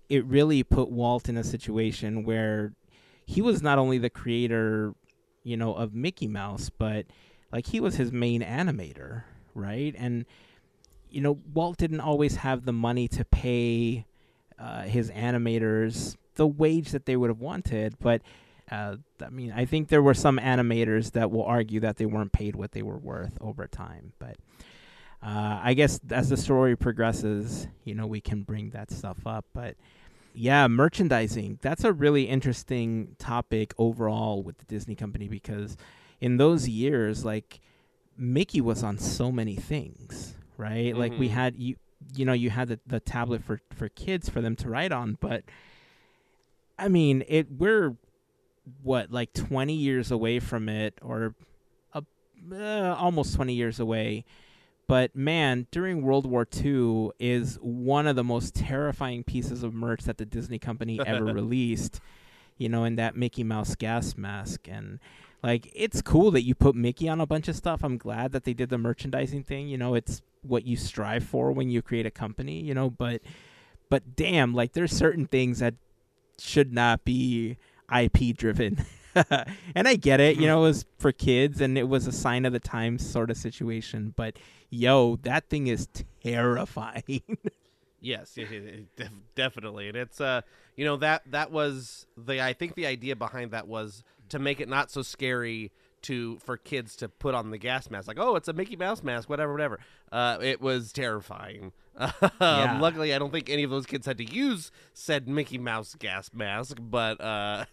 [0.09, 2.73] it really put Walt in a situation where
[3.27, 4.95] he was not only the creator,
[5.43, 7.07] you know, of Mickey Mouse, but
[7.53, 9.24] like he was his main animator,
[9.55, 9.94] right?
[9.97, 10.26] And
[11.09, 14.07] you know, Walt didn't always have the money to pay
[14.59, 18.22] uh, his animators the wage that they would have wanted, but
[18.70, 22.32] uh, I mean, I think there were some animators that will argue that they weren't
[22.32, 24.36] paid what they were worth over time, but
[25.22, 29.47] uh, I guess as the story progresses, you know, we can bring that stuff up.
[29.53, 29.76] But
[30.34, 35.76] yeah, merchandising, that's a really interesting topic overall with the Disney company because
[36.21, 37.61] in those years, like
[38.17, 40.97] Mickey was on so many things, right?
[40.97, 41.33] Like we Mhm.
[41.33, 41.77] had you
[42.14, 45.17] you know, you had the, the tablet for, for kids for them to write on,
[45.21, 45.45] but
[46.79, 47.97] I mean, it we're
[48.83, 51.35] what like 20 years away from it or
[51.95, 52.01] uh,
[52.53, 54.25] uh, almost 20 years away
[54.89, 60.03] but man during world war ii is one of the most terrifying pieces of merch
[60.03, 62.01] that the disney company ever released
[62.59, 64.99] you know in that mickey mouse gas mask and
[65.43, 68.45] like it's cool that you put mickey on a bunch of stuff i'm glad that
[68.45, 72.07] they did the merchandising thing you know it's what you strive for when you create
[72.07, 73.21] a company you know but
[73.89, 75.75] but damn like there's certain things that
[76.39, 77.57] should not be
[77.95, 78.85] IP driven.
[79.75, 80.47] and I get it, you mm-hmm.
[80.47, 83.37] know, it was for kids and it was a sign of the times sort of
[83.37, 84.37] situation, but
[84.71, 85.89] yo, that thing is
[86.23, 87.23] terrifying.
[88.07, 90.43] Yes, yeah, yeah, yeah, def- definitely, and it's uh,
[90.77, 94.61] you know that that was the I think the idea behind that was to make
[94.61, 98.37] it not so scary to for kids to put on the gas mask, like oh,
[98.37, 99.81] it's a Mickey Mouse mask, whatever, whatever.
[100.13, 101.73] Uh, it was terrifying.
[102.41, 105.97] Um, luckily, I don't think any of those kids had to use said Mickey Mouse
[105.99, 107.65] gas mask, but uh,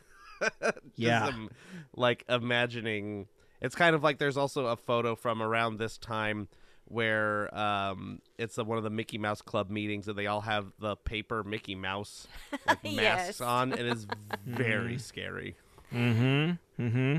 [0.95, 1.27] Yeah.
[1.27, 1.49] am,
[1.95, 3.27] like imagining.
[3.61, 6.47] It's kind of like there's also a photo from around this time
[6.85, 10.67] where um, it's a, one of the Mickey Mouse Club meetings, and they all have
[10.79, 12.27] the paper Mickey Mouse
[12.67, 13.41] like, masks Yes.
[13.41, 13.71] on.
[13.71, 14.07] And It is
[14.45, 15.55] very scary.
[15.93, 16.83] Mm-hmm.
[16.83, 17.17] Mm-hmm.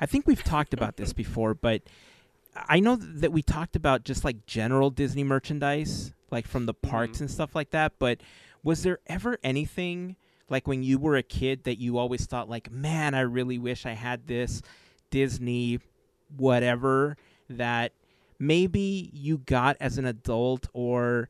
[0.00, 1.82] I think we've talked about this before, but
[2.54, 7.20] I know that we talked about just like general Disney merchandise, like from the parks
[7.20, 7.92] and stuff like that.
[7.98, 8.20] But
[8.62, 10.16] was there ever anything
[10.50, 13.86] like when you were a kid that you always thought like, man, I really wish
[13.86, 14.62] I had this
[15.10, 15.78] Disney
[16.36, 17.16] whatever
[17.48, 17.92] that
[18.38, 21.28] maybe you got as an adult or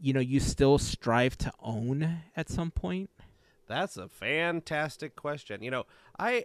[0.00, 3.10] you know you still strive to own at some point?
[3.66, 5.62] That's a fantastic question.
[5.62, 5.86] You know,
[6.18, 6.44] I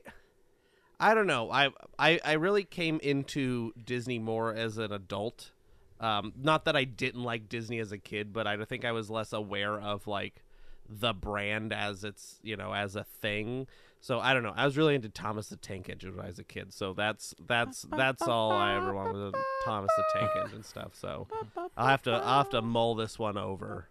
[1.00, 1.52] I don't know.
[1.52, 5.52] I I, I really came into Disney more as an adult.
[6.00, 9.10] Um, not that I didn't like Disney as a kid, but I think I was
[9.10, 10.44] less aware of like
[10.88, 13.68] the brand as it's you know as a thing.
[14.00, 14.54] So I don't know.
[14.56, 16.74] I was really into Thomas the Tank Engine when I was a kid.
[16.74, 19.34] So that's that's that's all I ever wanted was
[19.64, 20.92] Thomas the Tank Engine stuff.
[20.94, 21.28] So
[21.76, 23.88] I'll have to I'll have to mull this one over.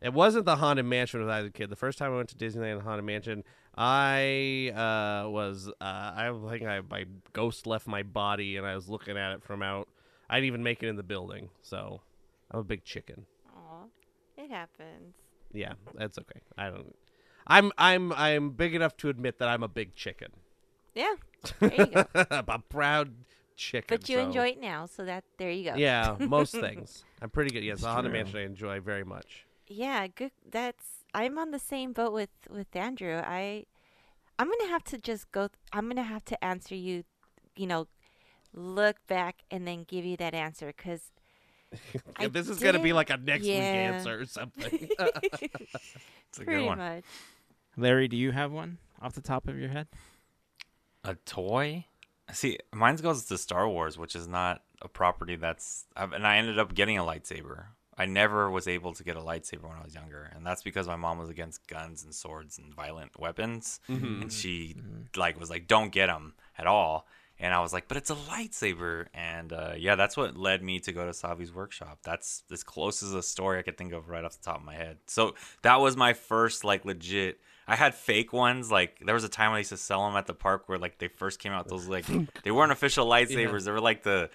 [0.00, 1.70] It wasn't the Haunted Mansion when I was a kid.
[1.70, 3.44] The first time I went to Disneyland Haunted Mansion,
[3.76, 8.88] I uh, was uh, I think I my ghost left my body and I was
[8.88, 9.88] looking at it from out.
[10.28, 12.00] I didn't even make it in the building, so
[12.50, 13.26] I'm a big chicken.
[13.54, 13.84] Aw,
[14.36, 15.14] it happens.
[15.52, 16.40] Yeah, that's okay.
[16.58, 16.94] I don't.
[17.46, 20.28] I'm I'm I'm big enough to admit that I'm a big chicken.
[20.94, 21.14] Yeah,
[21.60, 22.04] there you go.
[22.30, 23.14] I'm a proud
[23.56, 23.86] chicken.
[23.88, 25.76] but you so- enjoy it now, so that there you go.
[25.76, 27.04] Yeah, most things.
[27.20, 27.64] I'm pretty good.
[27.64, 28.18] Yes, It's the Haunted true.
[28.22, 29.46] Mansion I enjoy very much.
[29.68, 30.32] Yeah, good.
[30.50, 30.84] That's
[31.14, 33.20] I'm on the same boat with with Andrew.
[33.24, 33.66] I
[34.38, 35.48] I'm gonna have to just go.
[35.72, 37.04] I'm gonna have to answer you.
[37.56, 37.86] You know,
[38.54, 41.10] look back and then give you that answer because
[42.16, 44.88] I this is gonna be like a next week answer or something.
[46.32, 46.78] It's a good pretty one.
[46.78, 47.04] much.
[47.76, 49.88] Larry, do you have one off the top of your head?
[51.04, 51.86] A toy?
[52.32, 55.84] See, mine goes to Star Wars, which is not a property that's.
[55.96, 57.66] And I ended up getting a lightsaber.
[57.96, 60.86] I never was able to get a lightsaber when I was younger, and that's because
[60.86, 63.80] my mom was against guns and swords and violent weapons,
[64.22, 64.76] and she
[65.16, 67.06] like was like, "Don't get them at all."
[67.38, 70.80] And I was like, "But it's a lightsaber," and uh, yeah, that's what led me
[70.80, 71.98] to go to Savi's workshop.
[72.02, 74.64] That's as close as a story I could think of right off the top of
[74.64, 74.98] my head.
[75.06, 77.40] So that was my first like legit.
[77.66, 78.70] I had fake ones.
[78.70, 80.98] Like there was a time I used to sell them at the park where like
[80.98, 81.68] they first came out.
[81.68, 82.06] Those like
[82.44, 83.64] they weren't official lightsabers.
[83.64, 84.30] They were like the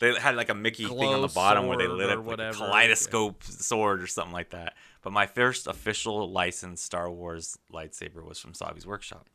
[0.00, 2.52] they had like a Mickey thing on the bottom where they lit up like a
[2.52, 4.74] kaleidoscope sword or something like that.
[5.02, 9.26] But my first official licensed Star Wars lightsaber was from Savi's workshop.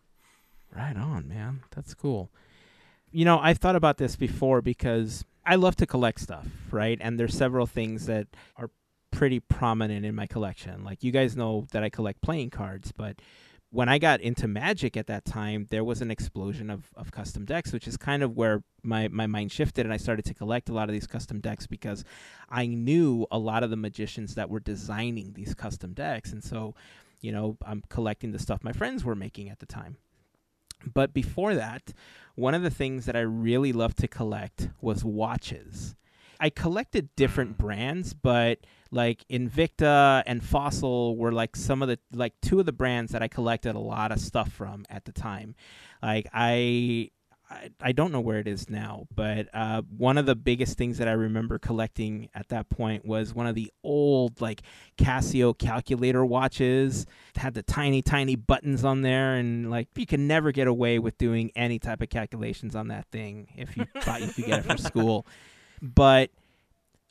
[0.73, 1.61] Right on, man.
[1.71, 2.31] That's cool.
[3.11, 6.97] You know, I've thought about this before because I love to collect stuff, right?
[7.01, 8.27] And there's several things that
[8.57, 8.69] are
[9.13, 10.83] pretty prominent in my collection.
[10.83, 13.21] Like you guys know that I collect playing cards, but
[13.69, 17.45] when I got into Magic at that time, there was an explosion of, of custom
[17.45, 20.69] decks, which is kind of where my, my mind shifted and I started to collect
[20.69, 22.03] a lot of these custom decks because
[22.49, 26.31] I knew a lot of the magicians that were designing these custom decks.
[26.31, 26.75] And so,
[27.19, 29.97] you know, I'm collecting the stuff my friends were making at the time.
[30.91, 31.93] But before that,
[32.35, 35.95] one of the things that I really loved to collect was watches.
[36.43, 38.59] I collected different brands, but
[38.91, 43.23] like Invicta and Fossil were like some of the like two of the brands that
[43.23, 45.55] I collected a lot of stuff from at the time.
[46.01, 47.11] Like I
[47.49, 50.97] I, I don't know where it is now, but uh, one of the biggest things
[50.97, 54.63] that I remember collecting at that point was one of the old like
[54.97, 57.05] Casio calculator watches.
[57.35, 60.99] It had the tiny, tiny buttons on there, and like you can never get away
[60.99, 64.59] with doing any type of calculations on that thing if you thought you could get
[64.59, 65.25] it from school.
[65.83, 66.31] But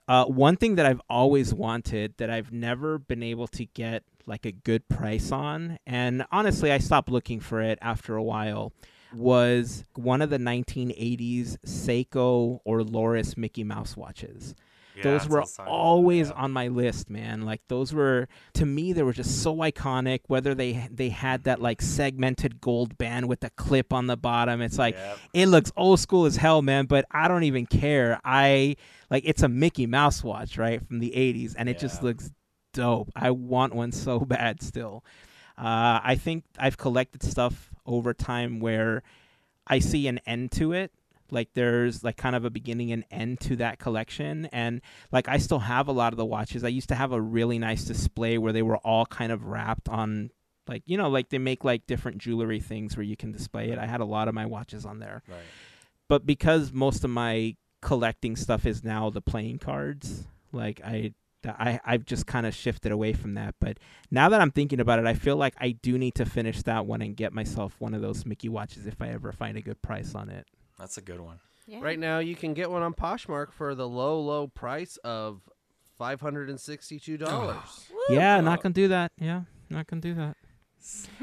[0.09, 4.47] uh, one thing that I've always wanted that I've never been able to get like
[4.47, 8.73] a good price on, and honestly, I stopped looking for it after a while,
[9.15, 14.55] was one of the 1980s Seiko or Lorus Mickey Mouse watches.
[15.03, 17.43] Those were always on my list, man.
[17.43, 20.21] Like those were to me they were just so iconic.
[20.27, 24.61] Whether they they had that like segmented gold band with the clip on the bottom,
[24.61, 25.19] it's like Yep.
[25.35, 26.87] it looks old school as hell, man.
[26.87, 28.21] But I don't even care.
[28.25, 28.77] I
[29.11, 32.31] like it's a Mickey Mouse watch, right, from the '80s, and it just looks
[32.75, 33.11] dope.
[33.17, 35.05] I want one so bad still.
[35.59, 39.03] Uh, I think I've collected stuff over time where
[39.67, 40.91] I see an end to it.
[41.33, 44.81] Like there's like kind of a beginning and end to that collection, and
[45.11, 46.63] like I still have a lot of the watches.
[46.63, 49.89] I used to have a really nice display where they were all kind of wrapped
[49.89, 50.31] on
[50.69, 53.79] like you know like they make like different jewelry things where you can display it.
[53.79, 55.39] I had a lot of my watches on there Right.
[56.09, 61.15] but because most of my collecting stuff is now the playing cards, like I
[61.45, 63.57] I I've just kind of shifted away from that.
[63.59, 63.79] But
[64.11, 66.87] now that I'm thinking about it, I feel like I do need to finish that
[66.87, 69.83] one and get myself one of those Mickey watches if I ever find a good
[69.83, 70.47] price on it.
[70.83, 71.39] That's a good one.
[71.69, 71.79] Yeah.
[71.81, 75.41] Right now, you can get one on Poshmark for the low, low price of
[75.97, 77.57] five hundred and sixty-two dollars.
[77.93, 78.07] Oh.
[78.11, 79.13] Yeah, not gonna do that.
[79.17, 80.37] Yeah, not gonna do that.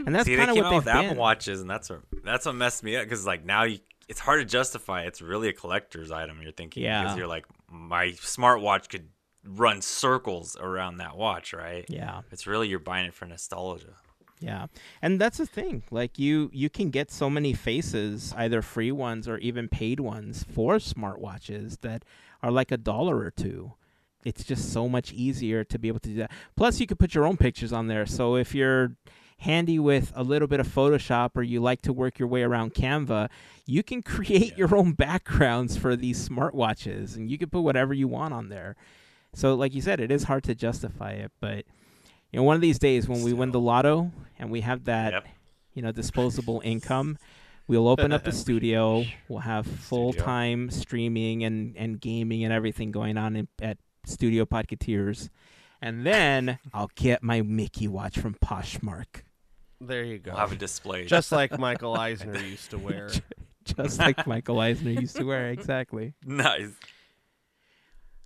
[0.05, 1.17] And that's See, they kind of came what out they've with Apple been.
[1.17, 4.39] Watches, and that's what that's what messed me up because like now you, it's hard
[4.39, 5.01] to justify.
[5.01, 6.39] It's really a collector's item.
[6.41, 7.03] You're thinking Yeah.
[7.03, 9.09] because you're like my smartwatch could
[9.43, 11.83] run circles around that watch, right?
[11.89, 12.21] Yeah.
[12.31, 13.95] It's really you're buying it for nostalgia.
[14.39, 14.67] Yeah.
[15.01, 15.83] And that's the thing.
[15.91, 20.43] Like you you can get so many faces, either free ones or even paid ones
[20.43, 22.03] for smartwatches that
[22.41, 23.73] are like a dollar or two.
[24.23, 26.31] It's just so much easier to be able to do that.
[26.55, 28.05] Plus you could put your own pictures on there.
[28.05, 28.95] So if you're
[29.39, 32.73] handy with a little bit of Photoshop or you like to work your way around
[32.73, 33.29] Canva,
[33.65, 38.07] you can create your own backgrounds for these smartwatches and you can put whatever you
[38.07, 38.75] want on there.
[39.33, 41.65] So like you said, it is hard to justify it, but
[42.31, 45.13] you know, one of these days when we win the lotto and we have that,
[45.13, 45.27] Yep.
[45.73, 47.17] you know, disposable income,
[47.67, 49.03] we'll open up the studio.
[49.27, 54.45] We'll have full time streaming and, and gaming and everything going on in, at Studio
[54.45, 55.29] Podcateers.
[55.81, 59.23] And then I'll get my Mickey watch from Poshmark,
[59.79, 60.31] There you go.
[60.31, 61.05] We'll have a display.
[61.05, 63.09] Just like Michael Eisner used to wear.
[63.63, 65.49] just like Michael Eisner used to wear.
[65.51, 66.13] Exactly.
[66.25, 66.71] nice.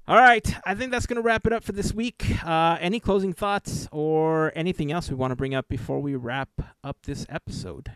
[0.05, 2.25] All right, I think that's going to wrap it up for this week.
[2.45, 6.49] Uh, any closing thoughts or anything else we want to bring up before we wrap
[6.83, 7.93] up this episode?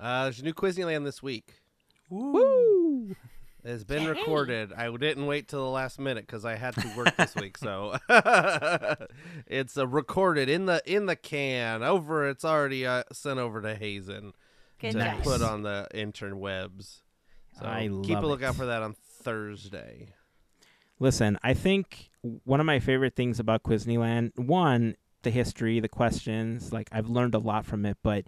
[0.00, 1.60] Uh, there's a new Quizneyland this week.
[2.08, 3.14] Woo!
[3.64, 4.72] It's been recorded.
[4.72, 7.58] I didn't wait till the last minute because I had to work this week.
[7.58, 7.96] So
[9.46, 11.82] it's uh, recorded in the in the can.
[11.82, 12.28] Over.
[12.28, 14.32] It's already uh, sent over to Hazen
[14.78, 15.22] Good to job.
[15.22, 17.00] put on the interwebs.
[17.58, 18.58] So I keep love a lookout it.
[18.58, 20.14] for that on Thursday.
[20.98, 22.10] Listen, I think
[22.44, 27.34] one of my favorite things about Quizneyland, one, the history, the questions, like I've learned
[27.34, 28.24] a lot from it, but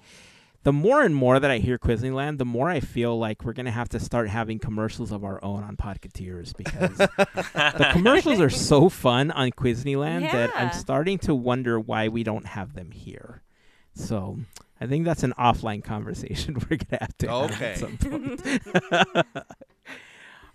[0.65, 3.67] the more and more that I hear Quizneyland, the more I feel like we're going
[3.67, 8.51] to have to start having commercials of our own on Podcateers because the commercials are
[8.51, 13.43] so fun on Quizneyland that I'm starting to wonder why we don't have them here.
[13.95, 14.39] So
[14.81, 17.73] I think that's an offline conversation we're going to have to have Okay.
[17.73, 19.37] at some point.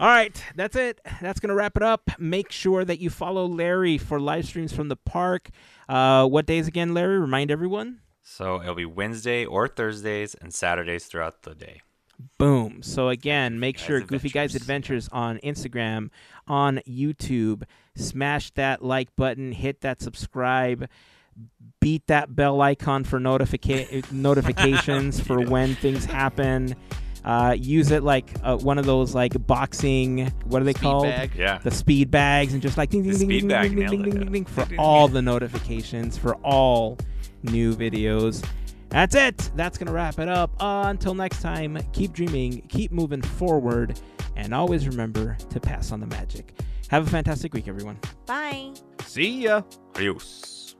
[0.03, 0.99] All right, that's it.
[1.21, 2.11] That's going to wrap it up.
[2.19, 5.49] Make sure that you follow Larry for live streams from the park.
[5.87, 7.17] Uh, what days again, Larry?
[7.17, 8.01] Remind everyone.
[8.21, 11.83] So it'll be Wednesday or Thursdays and Saturdays throughout the day.
[12.37, 12.83] Boom.
[12.83, 15.05] So again, make Guys sure Goofy Guys Adventures.
[15.05, 16.09] Adventures on Instagram,
[16.49, 17.63] on YouTube.
[17.95, 20.89] Smash that like button, hit that subscribe,
[21.79, 26.75] beat that bell icon for notifica- notifications for when things happen.
[27.25, 30.27] Uh, use it like uh, one of those like boxing.
[30.45, 31.03] What are they Speed called?
[31.05, 31.31] bag.
[31.37, 31.57] Yeah.
[31.59, 34.31] the speed bags and just like ding ding The ding ding ding ding ding ding
[34.31, 36.97] ding for Ding, ding, all the notifications for all
[37.43, 38.45] new videos.
[38.89, 39.49] That's it.
[39.55, 40.51] That's gonna wrap it up.
[40.61, 43.99] Uh, until next time, keep dreaming, keep moving forward,
[44.35, 46.53] and always remember to pass on the magic.
[46.89, 47.97] Have a fantastic week, everyone.
[48.27, 48.71] Bye.
[49.05, 49.61] See ya.
[49.95, 50.72] Adios.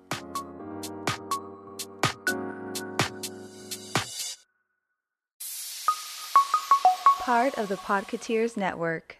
[7.23, 9.15] Part of the Podcateers Network.